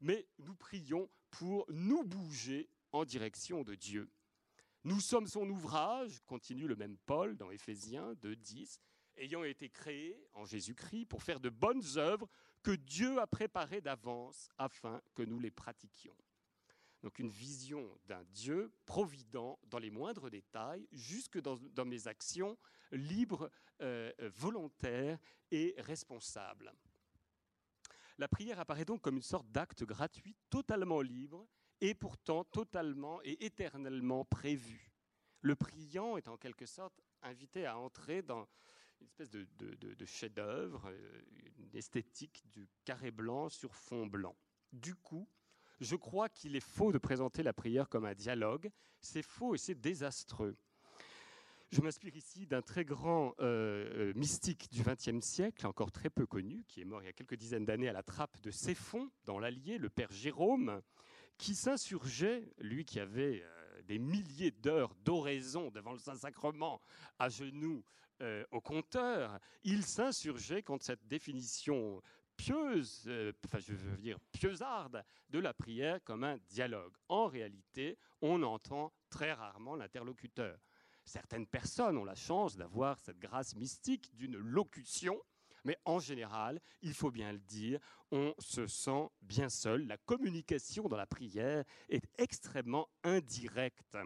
mais 0.00 0.26
nous 0.38 0.54
prions 0.54 1.10
pour 1.30 1.66
nous 1.68 2.04
bouger 2.04 2.68
en 2.92 3.04
direction 3.04 3.62
de 3.62 3.74
Dieu. 3.74 4.10
Nous 4.84 5.00
sommes 5.00 5.26
son 5.26 5.48
ouvrage, 5.48 6.20
continue 6.26 6.66
le 6.66 6.76
même 6.76 6.96
Paul 7.06 7.36
dans 7.36 7.50
Éphésiens 7.50 8.14
2.10, 8.14 8.78
ayant 9.16 9.44
été 9.44 9.68
créés 9.68 10.18
en 10.34 10.44
Jésus-Christ 10.44 11.06
pour 11.06 11.22
faire 11.22 11.40
de 11.40 11.50
bonnes 11.50 11.96
œuvres 11.96 12.28
que 12.62 12.72
Dieu 12.72 13.20
a 13.20 13.26
préparées 13.26 13.80
d'avance 13.80 14.48
afin 14.58 15.00
que 15.14 15.22
nous 15.22 15.38
les 15.38 15.50
pratiquions. 15.50 16.16
Donc 17.02 17.18
une 17.18 17.30
vision 17.30 17.98
d'un 18.06 18.22
Dieu 18.24 18.72
provident 18.86 19.58
dans 19.64 19.78
les 19.78 19.90
moindres 19.90 20.30
détails, 20.30 20.86
jusque 20.92 21.40
dans, 21.40 21.84
mes 21.84 22.06
actions 22.06 22.56
libres, 22.92 23.50
euh, 23.80 24.12
volontaires 24.36 25.18
et 25.50 25.74
responsables. 25.78 26.72
La 28.18 28.28
prière 28.28 28.60
apparaît 28.60 28.84
donc 28.84 29.00
comme 29.00 29.16
une 29.16 29.22
sorte 29.22 29.50
d'acte 29.50 29.82
gratuit, 29.84 30.36
totalement 30.48 31.00
libre, 31.00 31.48
et 31.80 31.94
pourtant 31.94 32.44
totalement 32.44 33.20
et 33.24 33.44
éternellement 33.44 34.24
prévu. 34.24 34.92
Le 35.40 35.56
priant 35.56 36.16
est 36.16 36.28
en 36.28 36.36
quelque 36.36 36.66
sorte 36.66 37.00
invité 37.22 37.66
à 37.66 37.76
entrer 37.76 38.22
dans 38.22 38.46
une 39.00 39.06
espèce 39.06 39.30
de, 39.30 39.48
de 39.58 40.04
chef-d'œuvre, 40.04 40.86
euh, 40.86 41.22
une 41.58 41.74
esthétique 41.74 42.44
du 42.48 42.68
carré 42.84 43.10
blanc 43.10 43.48
sur 43.48 43.74
fond 43.74 44.06
blanc. 44.06 44.36
Du 44.72 44.94
coup, 44.94 45.28
je 45.82 45.96
crois 45.96 46.28
qu'il 46.28 46.54
est 46.54 46.60
faux 46.60 46.92
de 46.92 46.98
présenter 46.98 47.42
la 47.42 47.52
prière 47.52 47.88
comme 47.88 48.04
un 48.04 48.14
dialogue. 48.14 48.70
C'est 49.00 49.22
faux 49.22 49.54
et 49.54 49.58
c'est 49.58 49.74
désastreux. 49.74 50.56
Je 51.72 51.80
m'inspire 51.80 52.14
ici 52.14 52.46
d'un 52.46 52.62
très 52.62 52.84
grand 52.84 53.34
euh, 53.40 54.12
mystique 54.14 54.70
du 54.70 54.82
XXe 54.82 55.24
siècle, 55.24 55.66
encore 55.66 55.90
très 55.90 56.10
peu 56.10 56.26
connu, 56.26 56.64
qui 56.68 56.82
est 56.82 56.84
mort 56.84 57.02
il 57.02 57.06
y 57.06 57.08
a 57.08 57.12
quelques 57.12 57.34
dizaines 57.34 57.64
d'années 57.64 57.88
à 57.88 57.92
la 57.92 58.02
trappe 58.02 58.40
de 58.42 58.50
Céphon, 58.50 59.10
dans 59.24 59.38
l'Allier, 59.38 59.78
le 59.78 59.88
père 59.88 60.12
Jérôme, 60.12 60.82
qui 61.38 61.54
s'insurgeait, 61.54 62.52
lui 62.58 62.84
qui 62.84 63.00
avait 63.00 63.42
des 63.84 63.98
milliers 63.98 64.50
d'heures 64.52 64.94
d'oraison 64.96 65.70
devant 65.70 65.92
le 65.92 65.98
Saint-Sacrement, 65.98 66.80
à 67.18 67.28
genoux 67.28 67.82
au 68.52 68.60
compteur, 68.60 69.40
il 69.64 69.82
s'insurgeait 69.82 70.62
contre 70.62 70.84
cette 70.84 71.08
définition 71.08 72.00
pieuse, 72.42 73.04
euh, 73.06 73.32
enfin 73.46 73.60
je 73.60 73.72
veux 73.72 73.96
dire 73.98 74.18
pieusarde, 74.32 75.04
de 75.30 75.38
la 75.38 75.54
prière 75.54 76.02
comme 76.02 76.24
un 76.24 76.38
dialogue. 76.48 76.92
En 77.08 77.28
réalité, 77.28 77.96
on 78.20 78.42
entend 78.42 78.92
très 79.08 79.32
rarement 79.32 79.76
l'interlocuteur. 79.76 80.58
Certaines 81.04 81.46
personnes 81.46 81.96
ont 81.96 82.04
la 82.04 82.16
chance 82.16 82.56
d'avoir 82.56 82.98
cette 82.98 83.20
grâce 83.20 83.54
mystique 83.54 84.12
d'une 84.16 84.36
locution, 84.36 85.20
mais 85.64 85.78
en 85.84 86.00
général, 86.00 86.60
il 86.80 86.94
faut 86.94 87.12
bien 87.12 87.32
le 87.32 87.38
dire, 87.38 87.78
on 88.10 88.34
se 88.40 88.66
sent 88.66 89.08
bien 89.20 89.48
seul. 89.48 89.86
La 89.86 89.96
communication 89.98 90.88
dans 90.88 90.96
la 90.96 91.06
prière 91.06 91.62
est 91.88 92.08
extrêmement 92.18 92.88
indirecte. 93.04 93.96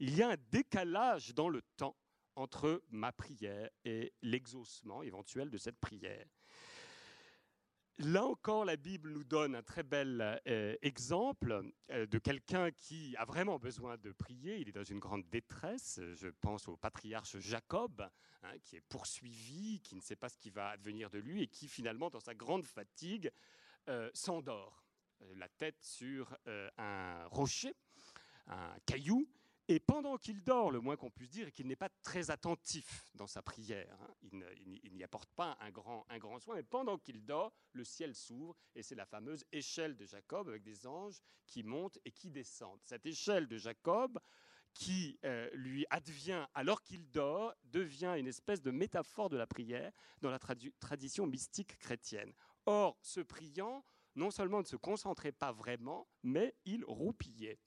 Il 0.00 0.16
y 0.16 0.22
a 0.22 0.30
un 0.30 0.36
décalage 0.50 1.32
dans 1.32 1.48
le 1.48 1.62
temps 1.76 1.96
entre 2.34 2.82
ma 2.88 3.12
prière 3.12 3.70
et 3.84 4.12
l'exaucement 4.20 5.04
éventuel 5.04 5.48
de 5.48 5.58
cette 5.58 5.78
prière. 5.78 6.26
Là 7.98 8.26
encore, 8.26 8.66
la 8.66 8.76
Bible 8.76 9.08
nous 9.08 9.24
donne 9.24 9.54
un 9.54 9.62
très 9.62 9.82
bel 9.82 10.38
euh, 10.46 10.76
exemple 10.82 11.62
euh, 11.90 12.04
de 12.04 12.18
quelqu'un 12.18 12.70
qui 12.70 13.16
a 13.16 13.24
vraiment 13.24 13.58
besoin 13.58 13.96
de 13.96 14.12
prier. 14.12 14.58
Il 14.58 14.68
est 14.68 14.72
dans 14.72 14.84
une 14.84 14.98
grande 14.98 15.26
détresse. 15.30 15.98
Je 16.12 16.28
pense 16.28 16.68
au 16.68 16.76
patriarche 16.76 17.38
Jacob, 17.38 18.06
hein, 18.42 18.52
qui 18.62 18.76
est 18.76 18.82
poursuivi, 18.82 19.80
qui 19.80 19.96
ne 19.96 20.02
sait 20.02 20.14
pas 20.14 20.28
ce 20.28 20.36
qui 20.36 20.50
va 20.50 20.68
advenir 20.68 21.08
de 21.08 21.18
lui 21.18 21.42
et 21.42 21.46
qui 21.46 21.68
finalement, 21.68 22.10
dans 22.10 22.20
sa 22.20 22.34
grande 22.34 22.66
fatigue, 22.66 23.30
euh, 23.88 24.10
s'endort, 24.12 24.84
la 25.36 25.48
tête 25.48 25.80
sur 25.80 26.36
un 26.76 27.26
rocher, 27.28 27.74
un 28.46 28.76
caillou, 28.84 29.26
et 29.68 29.80
pendant 29.80 30.16
qu'il 30.16 30.44
dort, 30.44 30.70
le 30.70 30.80
moins 30.80 30.96
qu'on 30.96 31.10
puisse 31.10 31.30
dire 31.30 31.48
est 31.48 31.52
qu'il 31.52 31.66
n'est 31.66 31.74
pas 31.74 31.88
très 32.02 32.30
attentif 32.30 33.10
dans 33.14 33.26
sa 33.26 33.42
prière. 33.42 33.98
Hein. 34.00 34.40
Il 34.84 34.94
n'y 34.94 35.02
apporte 35.02 35.30
pas 35.34 35.56
un 35.60 35.70
grand, 35.70 36.06
un 36.08 36.18
grand 36.18 36.38
soin, 36.38 36.54
mais 36.54 36.62
pendant 36.62 36.98
qu'il 36.98 37.24
dort, 37.24 37.52
le 37.72 37.82
ciel 37.82 38.14
s'ouvre 38.14 38.56
et 38.76 38.82
c'est 38.82 38.94
la 38.94 39.06
fameuse 39.06 39.44
échelle 39.50 39.96
de 39.96 40.06
Jacob 40.06 40.48
avec 40.48 40.62
des 40.62 40.86
anges 40.86 41.20
qui 41.46 41.64
montent 41.64 41.98
et 42.04 42.12
qui 42.12 42.30
descendent. 42.30 42.80
Cette 42.84 43.06
échelle 43.06 43.48
de 43.48 43.58
Jacob 43.58 44.20
qui 44.72 45.18
euh, 45.24 45.48
lui 45.54 45.86
advient 45.90 46.46
alors 46.54 46.82
qu'il 46.82 47.10
dort 47.10 47.54
devient 47.64 48.14
une 48.18 48.28
espèce 48.28 48.62
de 48.62 48.70
métaphore 48.70 49.30
de 49.30 49.36
la 49.36 49.46
prière 49.46 49.90
dans 50.20 50.30
la 50.30 50.38
tradition 50.38 51.26
mystique 51.26 51.78
chrétienne. 51.78 52.32
Or, 52.66 52.98
ce 53.00 53.20
priant, 53.20 53.84
non 54.14 54.30
seulement 54.30 54.60
ne 54.60 54.66
se 54.66 54.76
concentrait 54.76 55.32
pas 55.32 55.50
vraiment, 55.50 56.08
mais 56.22 56.54
il 56.66 56.84
roupillait. 56.84 57.58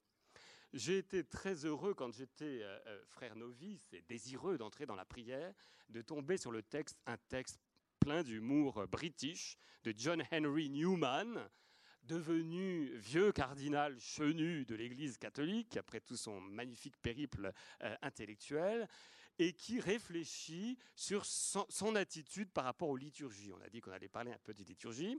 J'ai 0.73 0.99
été 0.99 1.23
très 1.23 1.65
heureux 1.65 1.95
quand 1.95 2.13
j'étais 2.13 2.61
euh, 2.61 2.79
euh, 2.85 3.01
frère 3.07 3.35
novice 3.35 3.91
et 3.91 4.01
désireux 4.01 4.57
d'entrer 4.59 4.85
dans 4.85 4.95
la 4.95 5.05
prière, 5.05 5.51
de 5.89 6.01
tomber 6.01 6.37
sur 6.37 6.51
le 6.51 6.61
texte, 6.61 6.99
un 7.07 7.17
texte 7.17 7.59
plein 7.99 8.21
d'humour 8.21 8.77
euh, 8.77 8.85
british 8.85 9.57
de 9.83 9.93
John 9.97 10.23
Henry 10.31 10.69
Newman, 10.69 11.49
devenu 12.03 12.95
vieux 12.97 13.31
cardinal 13.31 13.99
chenu 13.99 14.63
de 14.65 14.75
l'Église 14.75 15.17
catholique 15.17 15.75
après 15.75 16.01
tout 16.01 16.17
son 16.17 16.39
magnifique 16.39 16.97
périple 17.01 17.51
intellectuel, 18.01 18.87
et 19.37 19.53
qui 19.53 19.79
réfléchit 19.79 20.77
sur 20.95 21.25
son, 21.25 21.95
attitude 21.95 22.51
par 22.51 22.65
rapport 22.65 22.89
aux 22.89 22.97
liturgies. 22.97 23.51
On 23.53 23.61
a 23.61 23.69
dit 23.69 23.79
qu'on 23.79 23.91
allait 23.91 24.09
parler 24.09 24.31
un 24.31 24.39
peu 24.43 24.53
des 24.53 24.65
liturgies. 24.65 25.17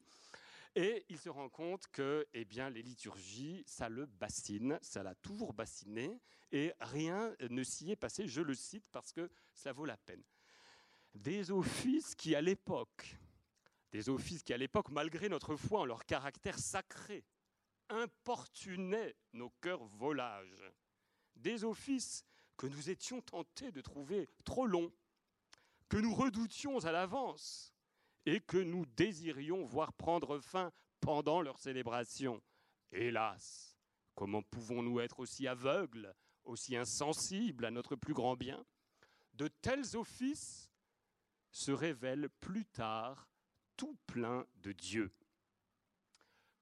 Et 0.76 1.04
il 1.08 1.18
se 1.18 1.28
rend 1.28 1.48
compte 1.48 1.88
que 1.88 2.26
eh 2.32 2.44
les 2.44 2.82
liturgies, 2.82 3.64
ça 3.66 3.88
le 3.88 4.06
bassine, 4.06 4.78
ça 4.82 5.02
l'a 5.02 5.14
toujours 5.16 5.52
bassiné, 5.52 6.20
et 6.52 6.72
rien 6.80 7.34
ne 7.48 7.62
s'y 7.64 7.90
est 7.90 7.96
passé, 7.96 8.28
je 8.28 8.40
le 8.40 8.54
cite 8.54 8.84
parce 8.92 9.12
que 9.12 9.30
ça 9.52 9.72
vaut 9.72 9.84
la 9.84 9.96
peine. 9.96 10.22
Des 11.14 11.50
offices 11.50 12.14
qui, 12.14 12.36
à 12.36 12.40
l'époque, 12.40 13.16
des 13.90 14.08
offices 14.08 14.44
qui, 14.44 14.52
à 14.52 14.56
l'époque, 14.56 14.90
malgré 14.90 15.28
notre 15.28 15.56
foi 15.56 15.80
en 15.80 15.84
leur 15.84 16.06
caractère 16.06 16.58
sacré, 16.58 17.24
importunaient 17.88 19.16
nos 19.32 19.50
cœurs 19.60 19.84
volages. 19.84 20.72
Des 21.34 21.64
offices 21.64 22.24
que 22.56 22.66
nous 22.66 22.90
étions 22.90 23.20
tentés 23.20 23.72
de 23.72 23.80
trouver 23.80 24.28
trop 24.44 24.66
longs, 24.66 24.92
que 25.88 25.96
nous 25.96 26.14
redoutions 26.14 26.78
à 26.84 26.92
l'avance, 26.92 27.74
et 28.30 28.40
que 28.40 28.58
nous 28.58 28.86
désirions 28.86 29.64
voir 29.64 29.92
prendre 29.92 30.38
fin 30.38 30.70
pendant 31.00 31.42
leur 31.42 31.58
célébration. 31.58 32.40
Hélas, 32.92 33.76
comment 34.14 34.40
pouvons-nous 34.40 35.00
être 35.00 35.18
aussi 35.18 35.48
aveugles, 35.48 36.14
aussi 36.44 36.76
insensibles 36.76 37.64
à 37.64 37.72
notre 37.72 37.96
plus 37.96 38.14
grand 38.14 38.36
bien? 38.36 38.64
De 39.34 39.48
tels 39.48 39.96
offices 39.96 40.70
se 41.50 41.72
révèlent 41.72 42.28
plus 42.38 42.66
tard 42.66 43.28
tout 43.76 43.98
plein 44.06 44.46
de 44.58 44.70
Dieu. 44.70 45.12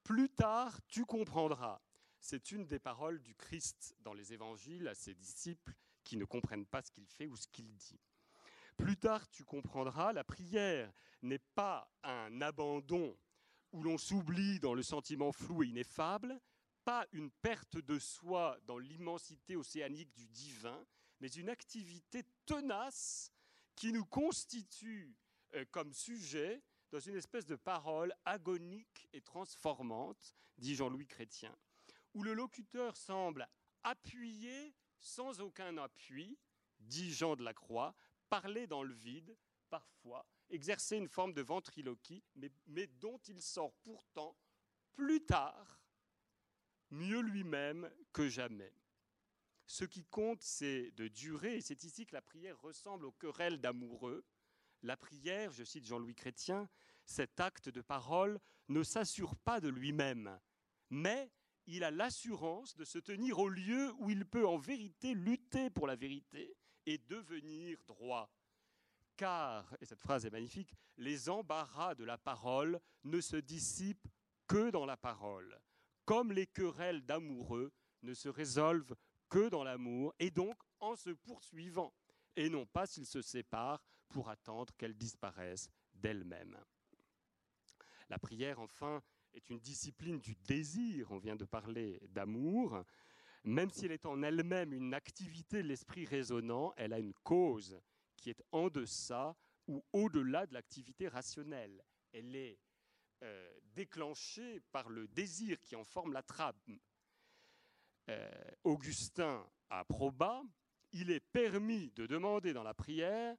Plus 0.05 0.31
tard, 0.31 0.81
tu 0.87 1.05
comprendras. 1.05 1.83
C'est 2.19 2.51
une 2.51 2.67
des 2.67 2.79
paroles 2.79 3.21
du 3.21 3.35
Christ 3.35 3.95
dans 4.01 4.15
les 4.15 4.33
évangiles 4.33 4.89
à 4.89 4.95
ses 4.95 5.15
disciples 5.15 5.75
qui 6.03 6.17
ne 6.17 6.25
comprennent 6.25 6.65
pas 6.65 6.81
ce 6.81 6.91
qu'il 6.91 7.07
fait 7.07 7.27
ou 7.27 7.37
ce 7.37 7.47
qu'il 7.49 7.77
dit. 7.77 8.01
Plus 8.79 8.97
tard, 8.97 9.29
tu 9.29 9.45
comprendras, 9.45 10.13
la 10.13 10.25
prière 10.25 10.91
n'est 11.23 11.43
pas 11.55 11.91
un 12.05 12.41
abandon 12.41 13.19
où 13.73 13.83
l'on 13.83 13.99
s'oublie 13.99 14.61
dans 14.61 14.73
le 14.73 14.83
sentiment 14.83 15.33
flou 15.33 15.65
et 15.65 15.67
ineffable, 15.67 16.41
pas 16.85 17.05
une 17.13 17.31
perte 17.31 17.77
de 17.77 17.99
soi 17.99 18.57
dans 18.67 18.79
l'immensité 18.79 19.57
océanique 19.57 20.15
du 20.15 20.29
divin, 20.29 20.87
mais 21.21 21.29
une 21.29 21.51
activité 21.51 22.23
tenace 22.47 23.33
qui 23.75 23.93
nous 23.93 24.07
constitue 24.07 25.17
euh, 25.55 25.65
comme 25.73 25.93
sujet 25.93 26.63
dans 26.93 27.01
une 27.01 27.17
espèce 27.17 27.47
de 27.47 27.57
parole 27.57 28.15
agonique 28.25 29.09
et 29.13 29.21
transformante, 29.21 30.35
dit 30.57 30.77
Jean-Louis 30.77 31.09
Chrétien, 31.09 31.55
où 32.15 32.23
le 32.23 32.33
locuteur 32.33 32.97
semble 32.97 33.47
appuyer 33.83 34.73
sans 35.01 35.41
aucun 35.41 35.77
appui, 35.79 36.39
dit 36.79 37.13
Jean 37.13 37.35
de 37.37 37.43
la 37.43 37.53
Croix, 37.53 37.95
parler 38.29 38.67
dans 38.67 38.83
le 38.83 38.95
vide, 38.95 39.37
parfois, 39.69 40.27
exercer 40.51 40.97
une 40.97 41.09
forme 41.09 41.33
de 41.33 41.43
ventriloquie, 41.43 42.23
mais, 42.67 42.87
dont 42.87 43.19
il 43.29 43.43
sort 43.43 43.75
pourtant 43.83 44.37
plus 44.95 45.25
tard 45.25 45.81
mieux 46.91 47.21
lui-même 47.21 47.91
que 48.13 48.29
jamais. 48.29 48.73
Ce 49.67 49.85
qui 49.85 50.05
compte, 50.07 50.43
c'est 50.43 50.91
de 50.93 51.09
durer, 51.09 51.57
et 51.57 51.61
c'est 51.61 51.85
ici 51.85 52.07
que 52.07 52.15
la 52.15 52.23
prière 52.23 52.59
ressemble 52.61 53.05
aux 53.05 53.13
querelles 53.13 53.61
d'amoureux. 53.61 54.25
La 54.83 54.97
prière, 54.97 55.53
je 55.53 55.65
cite 55.65 55.85
Jean-Louis 55.85 56.15
Chrétien, 56.15 56.69
cet 57.05 57.41
acte 57.41 57.69
de 57.69 57.83
parole 57.83 58.41
ne 58.69 58.83
s'assure 58.83 59.37
pas 59.37 59.61
de 59.61 59.69
lui-même, 59.69 60.41
mais 60.89 61.31
il 61.67 61.85
a 61.85 61.91
l'assurance 61.91 62.77
de 62.77 62.85
se 62.85 62.99
tenir 62.99 63.39
au 63.39 63.49
lieu 63.49 63.93
où 63.99 64.09
il 64.09 64.25
peut 64.25 64.47
en 64.47 64.57
vérité 64.57 65.13
lutter 65.13 65.69
pour 65.69 65.87
la 65.87 65.97
vérité 65.97 66.57
et 66.89 66.97
devenir 66.97 67.79
droit. 67.87 68.33
Car, 69.15 69.77
et 69.79 69.85
cette 69.85 70.01
phrase 70.01 70.25
est 70.25 70.31
magnifique, 70.31 70.75
les 70.97 71.29
embarras 71.29 71.95
de 71.95 72.05
la 72.05 72.17
parole 72.17 72.81
ne 73.05 73.21
se 73.21 73.37
dissipent 73.37 74.09
que 74.47 74.71
dans 74.71 74.87
la 74.87 74.97
parole, 74.97 75.61
comme 76.07 76.33
les 76.33 76.47
querelles 76.47 77.05
d'amoureux 77.05 77.71
ne 78.03 78.15
se 78.15 78.31
résolvent 78.31 78.97
que 79.29 79.51
dans 79.51 79.65
l'amour, 79.65 80.15
et 80.19 80.31
donc 80.31 80.57
en 80.81 80.97
se 80.97 81.11
poursuivant, 81.11 81.93
et 82.37 82.49
non 82.49 82.65
pas 82.65 82.87
s'ils 82.87 83.07
se 83.07 83.21
séparent 83.21 83.85
pour 84.09 84.31
attendre 84.31 84.73
qu'elles 84.79 84.97
disparaissent 84.97 85.69
d'elles-mêmes. 85.93 86.57
La 88.09 88.19
prière, 88.19 88.61
enfin, 88.61 89.03
est 89.35 89.51
une 89.51 89.61
discipline 89.61 90.21
du 90.21 90.37
désir, 90.37 91.11
on 91.11 91.19
vient 91.19 91.37
de 91.37 91.45
parler 91.45 92.01
d'amour, 92.09 92.83
même 93.49 93.71
si 93.71 93.87
elle 93.87 93.93
est 93.93 94.07
en 94.07 94.23
elle-même 94.23 94.73
une 94.73 94.95
activité 94.95 95.63
de 95.63 95.69
l'esprit 95.69 96.05
raisonnant, 96.05 96.73
elle 96.77 96.93
a 96.93 96.99
une 96.99 97.15
cause 97.15 97.81
qui 98.17 98.31
est 98.31 98.43
en 98.53 98.69
deçà 98.69 99.37
ou 99.67 99.83
au-delà 99.93 100.47
de 100.47 100.55
l'activité 100.55 101.09
rationnelle. 101.09 101.83
Elle 102.13 102.35
est 102.37 102.59
euh, 103.23 103.59
déclenchée 103.75 104.61
par 104.73 104.89
le 104.89 105.09
désir 105.09 105.61
qui 105.63 105.77
en 105.77 105.85
forme 105.85 106.13
la 106.13 106.23
trame. 106.23 106.55
Euh, 108.11 108.31
Augustin 108.65 109.47
approba, 109.71 110.43
il 110.93 111.11
est 111.11 111.21
permis 111.21 111.91
de 111.93 112.07
demander 112.07 112.53
dans 112.53 112.63
la 112.63 112.75
prière 112.75 113.37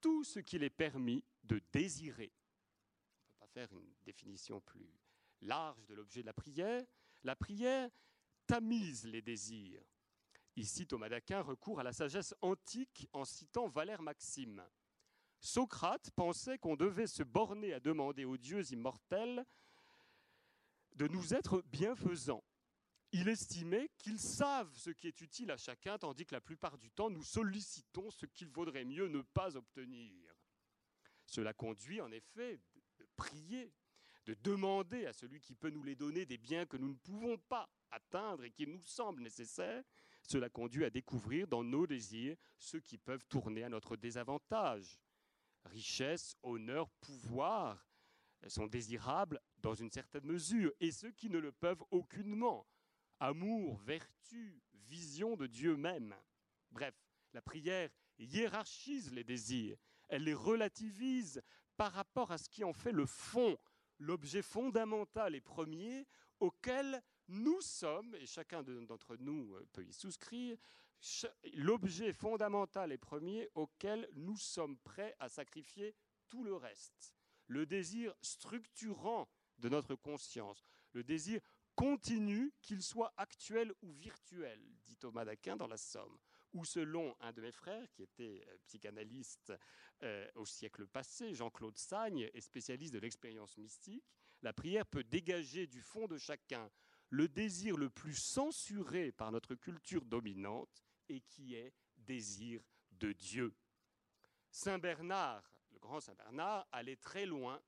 tout 0.00 0.24
ce 0.24 0.40
qu'il 0.40 0.62
est 0.62 0.70
permis 0.70 1.24
de 1.44 1.60
désirer. 1.72 2.32
On 2.32 3.34
ne 3.34 3.38
peut 3.38 3.38
pas 3.38 3.46
faire 3.46 3.72
une 3.72 3.94
définition 4.04 4.60
plus 4.60 4.92
large 5.40 5.84
de 5.86 5.94
l'objet 5.94 6.20
de 6.20 6.26
la 6.26 6.32
prière. 6.32 6.84
La 7.22 7.36
prière 7.36 7.90
tamise 8.46 9.06
les 9.06 9.22
désirs, 9.22 9.82
Ici, 10.56 10.86
Thomas 10.86 11.10
d'Aquin 11.10 11.42
recourt 11.42 11.80
à 11.80 11.82
la 11.82 11.92
sagesse 11.92 12.34
antique 12.40 13.08
en 13.12 13.26
citant 13.26 13.68
Valère 13.68 14.00
Maxime. 14.00 14.64
Socrate 15.38 16.10
pensait 16.12 16.56
qu'on 16.56 16.76
devait 16.76 17.06
se 17.06 17.22
borner 17.22 17.74
à 17.74 17.80
demander 17.80 18.24
aux 18.24 18.38
dieux 18.38 18.72
immortels 18.72 19.44
de 20.94 21.08
nous 21.08 21.34
être 21.34 21.62
bienfaisants. 21.66 22.42
Il 23.12 23.28
estimait 23.28 23.90
qu'ils 23.98 24.18
savent 24.18 24.74
ce 24.74 24.88
qui 24.88 25.08
est 25.08 25.20
utile 25.20 25.50
à 25.50 25.58
chacun, 25.58 25.98
tandis 25.98 26.24
que 26.24 26.34
la 26.34 26.40
plupart 26.40 26.78
du 26.78 26.90
temps, 26.90 27.10
nous 27.10 27.22
sollicitons 27.22 28.10
ce 28.10 28.24
qu'il 28.24 28.48
vaudrait 28.48 28.86
mieux 28.86 29.08
ne 29.08 29.20
pas 29.20 29.56
obtenir. 29.56 30.34
Cela 31.26 31.52
conduit 31.52 32.00
en 32.00 32.10
effet 32.10 32.58
de 32.98 33.06
prier, 33.16 33.74
de 34.26 34.34
demander 34.34 35.06
à 35.06 35.12
celui 35.12 35.40
qui 35.40 35.54
peut 35.54 35.70
nous 35.70 35.82
les 35.82 35.96
donner 35.96 36.26
des 36.26 36.38
biens 36.38 36.66
que 36.66 36.76
nous 36.76 36.88
ne 36.88 36.96
pouvons 36.96 37.38
pas 37.38 37.68
atteindre 37.90 38.44
et 38.44 38.50
qui 38.50 38.66
nous 38.66 38.82
semblent 38.82 39.22
nécessaires, 39.22 39.84
cela 40.22 40.48
conduit 40.48 40.84
à 40.84 40.90
découvrir 40.90 41.46
dans 41.46 41.62
nos 41.62 41.86
désirs 41.86 42.36
ceux 42.58 42.80
qui 42.80 42.98
peuvent 42.98 43.24
tourner 43.28 43.62
à 43.62 43.68
notre 43.68 43.96
désavantage. 43.96 44.98
Richesse, 45.64 46.36
honneur, 46.42 46.88
pouvoir 47.00 47.86
sont 48.48 48.66
désirables 48.66 49.40
dans 49.58 49.74
une 49.74 49.90
certaine 49.90 50.24
mesure, 50.24 50.72
et 50.80 50.92
ceux 50.92 51.10
qui 51.12 51.28
ne 51.30 51.38
le 51.38 51.52
peuvent 51.52 51.82
aucunement. 51.90 52.66
Amour, 53.18 53.78
vertu, 53.78 54.62
vision 54.74 55.36
de 55.36 55.46
Dieu 55.46 55.76
même. 55.76 56.14
Bref, 56.70 56.94
la 57.32 57.42
prière 57.42 57.90
hiérarchise 58.18 59.12
les 59.12 59.24
désirs, 59.24 59.76
elle 60.08 60.24
les 60.24 60.34
relativise 60.34 61.42
par 61.76 61.92
rapport 61.92 62.30
à 62.30 62.38
ce 62.38 62.48
qui 62.48 62.64
en 62.64 62.72
fait 62.72 62.92
le 62.92 63.06
fond, 63.06 63.58
l'objet 63.98 64.42
fondamental 64.42 65.34
et 65.34 65.40
premier 65.40 66.06
auquel 66.40 67.02
nous 67.28 67.60
sommes, 67.60 68.14
et 68.16 68.26
chacun 68.26 68.62
d'entre 68.62 69.16
nous 69.16 69.54
euh, 69.54 69.66
peut 69.72 69.84
y 69.84 69.92
souscrire, 69.92 70.56
l'objet 71.54 72.12
fondamental 72.12 72.92
et 72.92 72.98
premier 72.98 73.48
auquel 73.54 74.08
nous 74.14 74.36
sommes 74.36 74.78
prêts 74.78 75.14
à 75.18 75.28
sacrifier 75.28 75.94
tout 76.28 76.44
le 76.44 76.54
reste. 76.54 77.14
Le 77.48 77.66
désir 77.66 78.14
structurant 78.22 79.28
de 79.58 79.68
notre 79.68 79.94
conscience, 79.94 80.64
le 80.92 81.04
désir 81.04 81.40
continu, 81.74 82.52
qu'il 82.62 82.82
soit 82.82 83.12
actuel 83.16 83.72
ou 83.82 83.92
virtuel, 83.92 84.60
dit 84.84 84.96
Thomas 84.96 85.24
d'Aquin 85.24 85.56
dans 85.56 85.68
la 85.68 85.76
Somme, 85.76 86.18
ou 86.52 86.64
selon 86.64 87.14
un 87.20 87.32
de 87.32 87.42
mes 87.42 87.52
frères, 87.52 87.86
qui 87.92 88.02
était 88.02 88.42
euh, 88.48 88.56
psychanalyste 88.64 89.52
euh, 90.02 90.28
au 90.34 90.44
siècle 90.44 90.86
passé, 90.86 91.34
Jean-Claude 91.34 91.78
Sagne, 91.78 92.30
et 92.34 92.40
spécialiste 92.40 92.92
de 92.92 92.98
l'expérience 92.98 93.56
mystique, 93.56 94.04
la 94.42 94.52
prière 94.52 94.86
peut 94.86 95.04
dégager 95.04 95.66
du 95.66 95.80
fond 95.80 96.06
de 96.06 96.18
chacun. 96.18 96.70
Le 97.10 97.28
désir 97.28 97.76
le 97.76 97.88
plus 97.88 98.14
censuré 98.14 99.12
par 99.12 99.32
notre 99.32 99.54
culture 99.54 100.04
dominante 100.04 100.84
et 101.08 101.20
qui 101.20 101.54
est 101.54 101.72
désir 101.96 102.62
de 102.90 103.12
Dieu. 103.12 103.54
Saint 104.50 104.78
Bernard, 104.78 105.50
le 105.70 105.78
grand 105.78 106.00
Saint 106.00 106.14
Bernard, 106.14 106.66
allait 106.72 106.96
très 106.96 107.26
loin, 107.26 107.60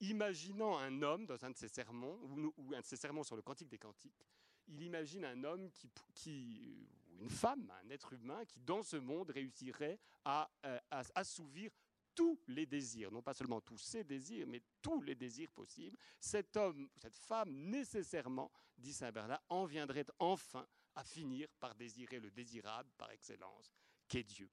imaginant 0.00 0.78
un 0.78 1.02
homme 1.02 1.26
dans 1.26 1.44
un 1.44 1.50
de 1.50 1.56
ses 1.56 1.68
sermons, 1.68 2.18
ou, 2.56 2.74
un 2.74 2.80
de 2.80 2.84
ses 2.84 2.96
sermons 2.96 3.22
sur 3.22 3.36
le 3.36 3.42
Cantique 3.42 3.68
des 3.68 3.78
Cantiques, 3.78 4.26
il 4.68 4.82
imagine 4.82 5.24
un 5.24 5.44
homme 5.44 5.70
qui, 6.14 6.88
ou 7.16 7.22
une 7.22 7.30
femme, 7.30 7.72
un 7.84 7.90
être 7.90 8.12
humain, 8.12 8.44
qui 8.44 8.60
dans 8.60 8.82
ce 8.82 8.96
monde 8.96 9.30
réussirait 9.30 9.98
à 10.24 10.50
euh, 10.64 10.78
assouvir 11.14 11.70
tous 12.14 12.40
les 12.48 12.66
désirs, 12.66 13.12
non 13.12 13.22
pas 13.22 13.34
seulement 13.34 13.60
tous 13.60 13.78
ses 13.78 14.02
désirs, 14.02 14.46
mais 14.48 14.62
tous 14.80 15.02
les 15.02 15.14
désirs 15.14 15.50
possibles, 15.50 15.98
cet 16.18 16.56
homme, 16.56 16.88
cette 16.96 17.16
femme, 17.16 17.52
nécessairement, 17.52 18.50
dit 18.78 18.92
Saint 18.92 19.12
Bernard, 19.12 19.42
en 19.50 19.66
viendrait 19.66 20.06
enfin 20.18 20.66
à 20.94 21.04
finir 21.04 21.46
par 21.60 21.74
désirer 21.74 22.18
le 22.18 22.30
désirable 22.30 22.90
par 22.96 23.10
excellence, 23.10 23.74
qu'est 24.08 24.24
Dieu. 24.24 24.50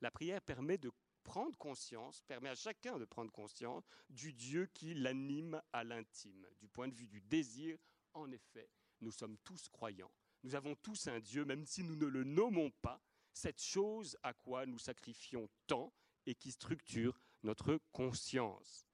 La 0.00 0.10
prière 0.10 0.40
permet 0.40 0.78
de 0.78 0.92
prendre 1.24 1.56
conscience, 1.56 2.22
permet 2.22 2.48
à 2.48 2.54
chacun 2.54 2.98
de 2.98 3.04
prendre 3.04 3.32
conscience 3.32 3.84
du 4.08 4.32
Dieu 4.32 4.66
qui 4.66 4.94
l'anime 4.94 5.60
à 5.72 5.84
l'intime. 5.84 6.46
Du 6.60 6.68
point 6.68 6.88
de 6.88 6.94
vue 6.94 7.08
du 7.08 7.20
désir, 7.20 7.76
en 8.14 8.30
effet, 8.30 8.68
nous 9.00 9.12
sommes 9.12 9.38
tous 9.38 9.68
croyants. 9.68 10.12
Nous 10.42 10.54
avons 10.54 10.74
tous 10.74 11.06
un 11.06 11.20
Dieu, 11.20 11.44
même 11.44 11.64
si 11.64 11.84
nous 11.84 11.96
ne 11.96 12.06
le 12.06 12.24
nommons 12.24 12.70
pas, 12.82 13.00
cette 13.32 13.62
chose 13.62 14.16
à 14.22 14.34
quoi 14.34 14.66
nous 14.66 14.78
sacrifions 14.78 15.48
tant 15.66 15.92
et 16.26 16.34
qui 16.34 16.50
structure 16.52 17.18
notre 17.42 17.80
conscience. 17.92 18.86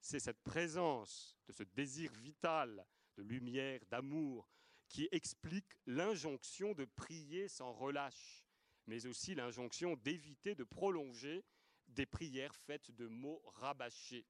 C'est 0.00 0.20
cette 0.20 0.42
présence 0.42 1.36
de 1.46 1.52
ce 1.52 1.62
désir 1.62 2.12
vital 2.12 2.86
de 3.16 3.22
lumière, 3.22 3.80
d'amour, 3.90 4.48
qui 4.88 5.08
explique 5.10 5.76
l'injonction 5.86 6.74
de 6.74 6.84
prier 6.84 7.48
sans 7.48 7.72
relâche, 7.72 8.44
mais 8.86 9.06
aussi 9.06 9.34
l'injonction 9.34 9.96
d'éviter 9.96 10.54
de 10.54 10.64
prolonger 10.64 11.44
des 11.88 12.06
prières 12.06 12.54
faites 12.54 12.90
de 12.92 13.06
mots 13.06 13.42
rabâchés. 13.54 14.26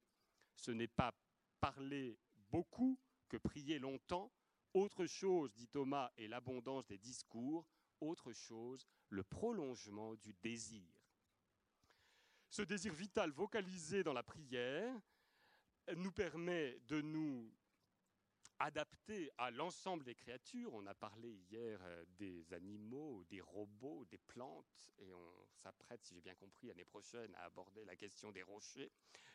Ce 0.54 0.70
n'est 0.70 0.88
pas 0.88 1.14
parler 1.60 2.18
beaucoup 2.50 2.98
que 3.28 3.36
prier 3.36 3.78
longtemps. 3.78 4.32
Autre 4.76 5.06
chose, 5.06 5.54
dit 5.54 5.68
Thomas, 5.68 6.12
est 6.18 6.28
l'abondance 6.28 6.86
des 6.86 6.98
discours. 6.98 7.66
Autre 7.98 8.34
chose, 8.34 8.86
le 9.08 9.24
prolongement 9.24 10.14
du 10.16 10.34
désir. 10.42 10.84
Ce 12.50 12.60
désir 12.60 12.92
vital 12.92 13.30
vocalisé 13.30 14.04
dans 14.04 14.12
la 14.12 14.22
prière 14.22 14.94
nous 15.96 16.12
permet 16.12 16.78
de 16.88 17.00
nous 17.00 17.50
adapter 18.58 19.30
à 19.38 19.50
l'ensemble 19.50 20.04
des 20.04 20.14
créatures. 20.14 20.72
On 20.74 20.86
a 20.86 20.94
parlé 20.94 21.30
hier 21.50 21.78
euh, 21.82 22.04
des 22.18 22.52
animaux, 22.52 23.24
des 23.28 23.40
robots, 23.40 24.04
des 24.06 24.18
plantes, 24.18 24.92
et 24.98 25.12
on 25.12 25.32
s'apprête, 25.54 26.02
si 26.04 26.14
j'ai 26.14 26.20
bien 26.20 26.34
compris, 26.34 26.68
l'année 26.68 26.84
prochaine 26.84 27.34
à 27.36 27.44
aborder 27.44 27.84
la 27.84 27.96
question 27.96 28.32
des 28.32 28.42
rochers 28.42 28.90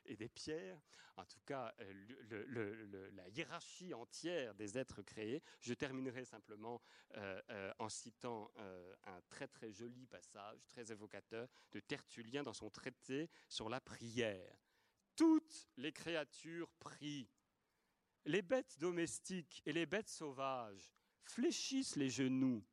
et 0.06 0.16
des 0.16 0.30
pierres. 0.30 0.82
En 1.18 1.26
tout 1.26 1.42
cas, 1.46 1.74
euh, 1.82 3.12
la 3.14 3.28
hiérarchie 3.30 3.94
entière 3.94 4.56
des 4.56 4.78
êtres 4.78 5.02
créés. 5.02 5.44
Je 5.60 5.74
terminerai 5.74 6.26
simplement 6.26 6.82
euh, 7.18 7.74
en 7.80 7.90
citant 7.90 8.50
un 9.04 9.22
très 9.30 9.48
très 9.48 9.72
joli 9.72 10.08
passage, 10.08 10.66
très 10.68 10.92
évocateur, 10.92 11.48
de 11.72 11.80
Tertullien 11.80 12.44
dans 12.44 12.54
son 12.54 12.70
traité 12.70 13.30
sur 13.48 13.70
la 13.70 13.82
prière. 13.82 14.58
Toutes 15.16 15.70
les 15.78 15.92
créatures 15.92 16.72
prient 16.80 17.30
les 18.26 18.42
bêtes 18.42 18.78
domestiques 18.80 19.62
et 19.66 19.74
les 19.74 19.86
bêtes 19.86 20.10
sauvages 20.10 20.92
fléchissent 21.24 21.96
les 21.96 22.10
genoux, 22.10 22.64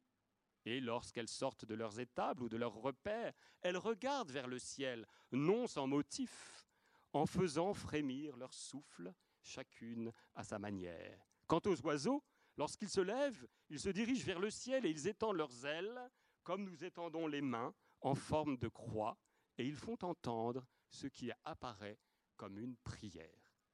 et 0.65 0.81
lorsqu'elles 0.81 1.29
sortent 1.29 1.65
de 1.65 1.75
leurs 1.75 2.01
étables 2.01 2.43
ou 2.43 2.49
de 2.49 2.57
leurs 2.57 2.75
repères, 2.75 3.33
elles 3.63 3.77
regardent 3.77 4.31
vers 4.31 4.49
le 4.49 4.59
ciel, 4.59 5.07
non 5.33 5.67
sans 5.67 5.87
motif, 5.87 6.67
en 7.13 7.27
faisant 7.27 7.73
frémir 7.73 8.37
leur 8.37 8.53
souffle, 8.53 9.15
chacune 9.41 10.13
à 10.35 10.45
sa 10.45 10.59
manière. 10.59 11.27
Quant 11.47 11.63
aux 11.65 11.81
oiseaux, 11.83 12.23
lorsqu'ils 12.57 12.91
se 12.91 13.01
lèvent, 13.01 13.49
ils 13.71 13.81
se 13.81 13.89
dirigent 13.89 14.27
vers 14.27 14.41
le 14.41 14.51
ciel 14.51 14.85
et 14.85 14.91
ils 14.91 15.09
étendent 15.09 15.37
leurs 15.37 15.65
ailes, 15.65 16.11
comme 16.43 16.65
nous 16.65 16.85
étendons 16.85 17.27
les 17.27 17.41
mains, 17.41 17.75
en 18.01 18.15
forme 18.15 18.59
de 18.59 18.69
croix, 18.69 19.19
et 19.57 19.67
ils 19.67 19.77
font 19.77 19.99
entendre 20.03 20.67
ce 20.91 21.07
qui 21.07 21.31
apparaît 21.45 21.99
comme 22.37 22.59
une 22.59 22.77
prière. 22.77 23.65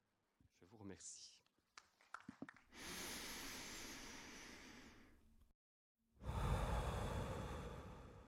Je 0.59 0.65
vous 0.65 0.77
remercie. 0.77 1.34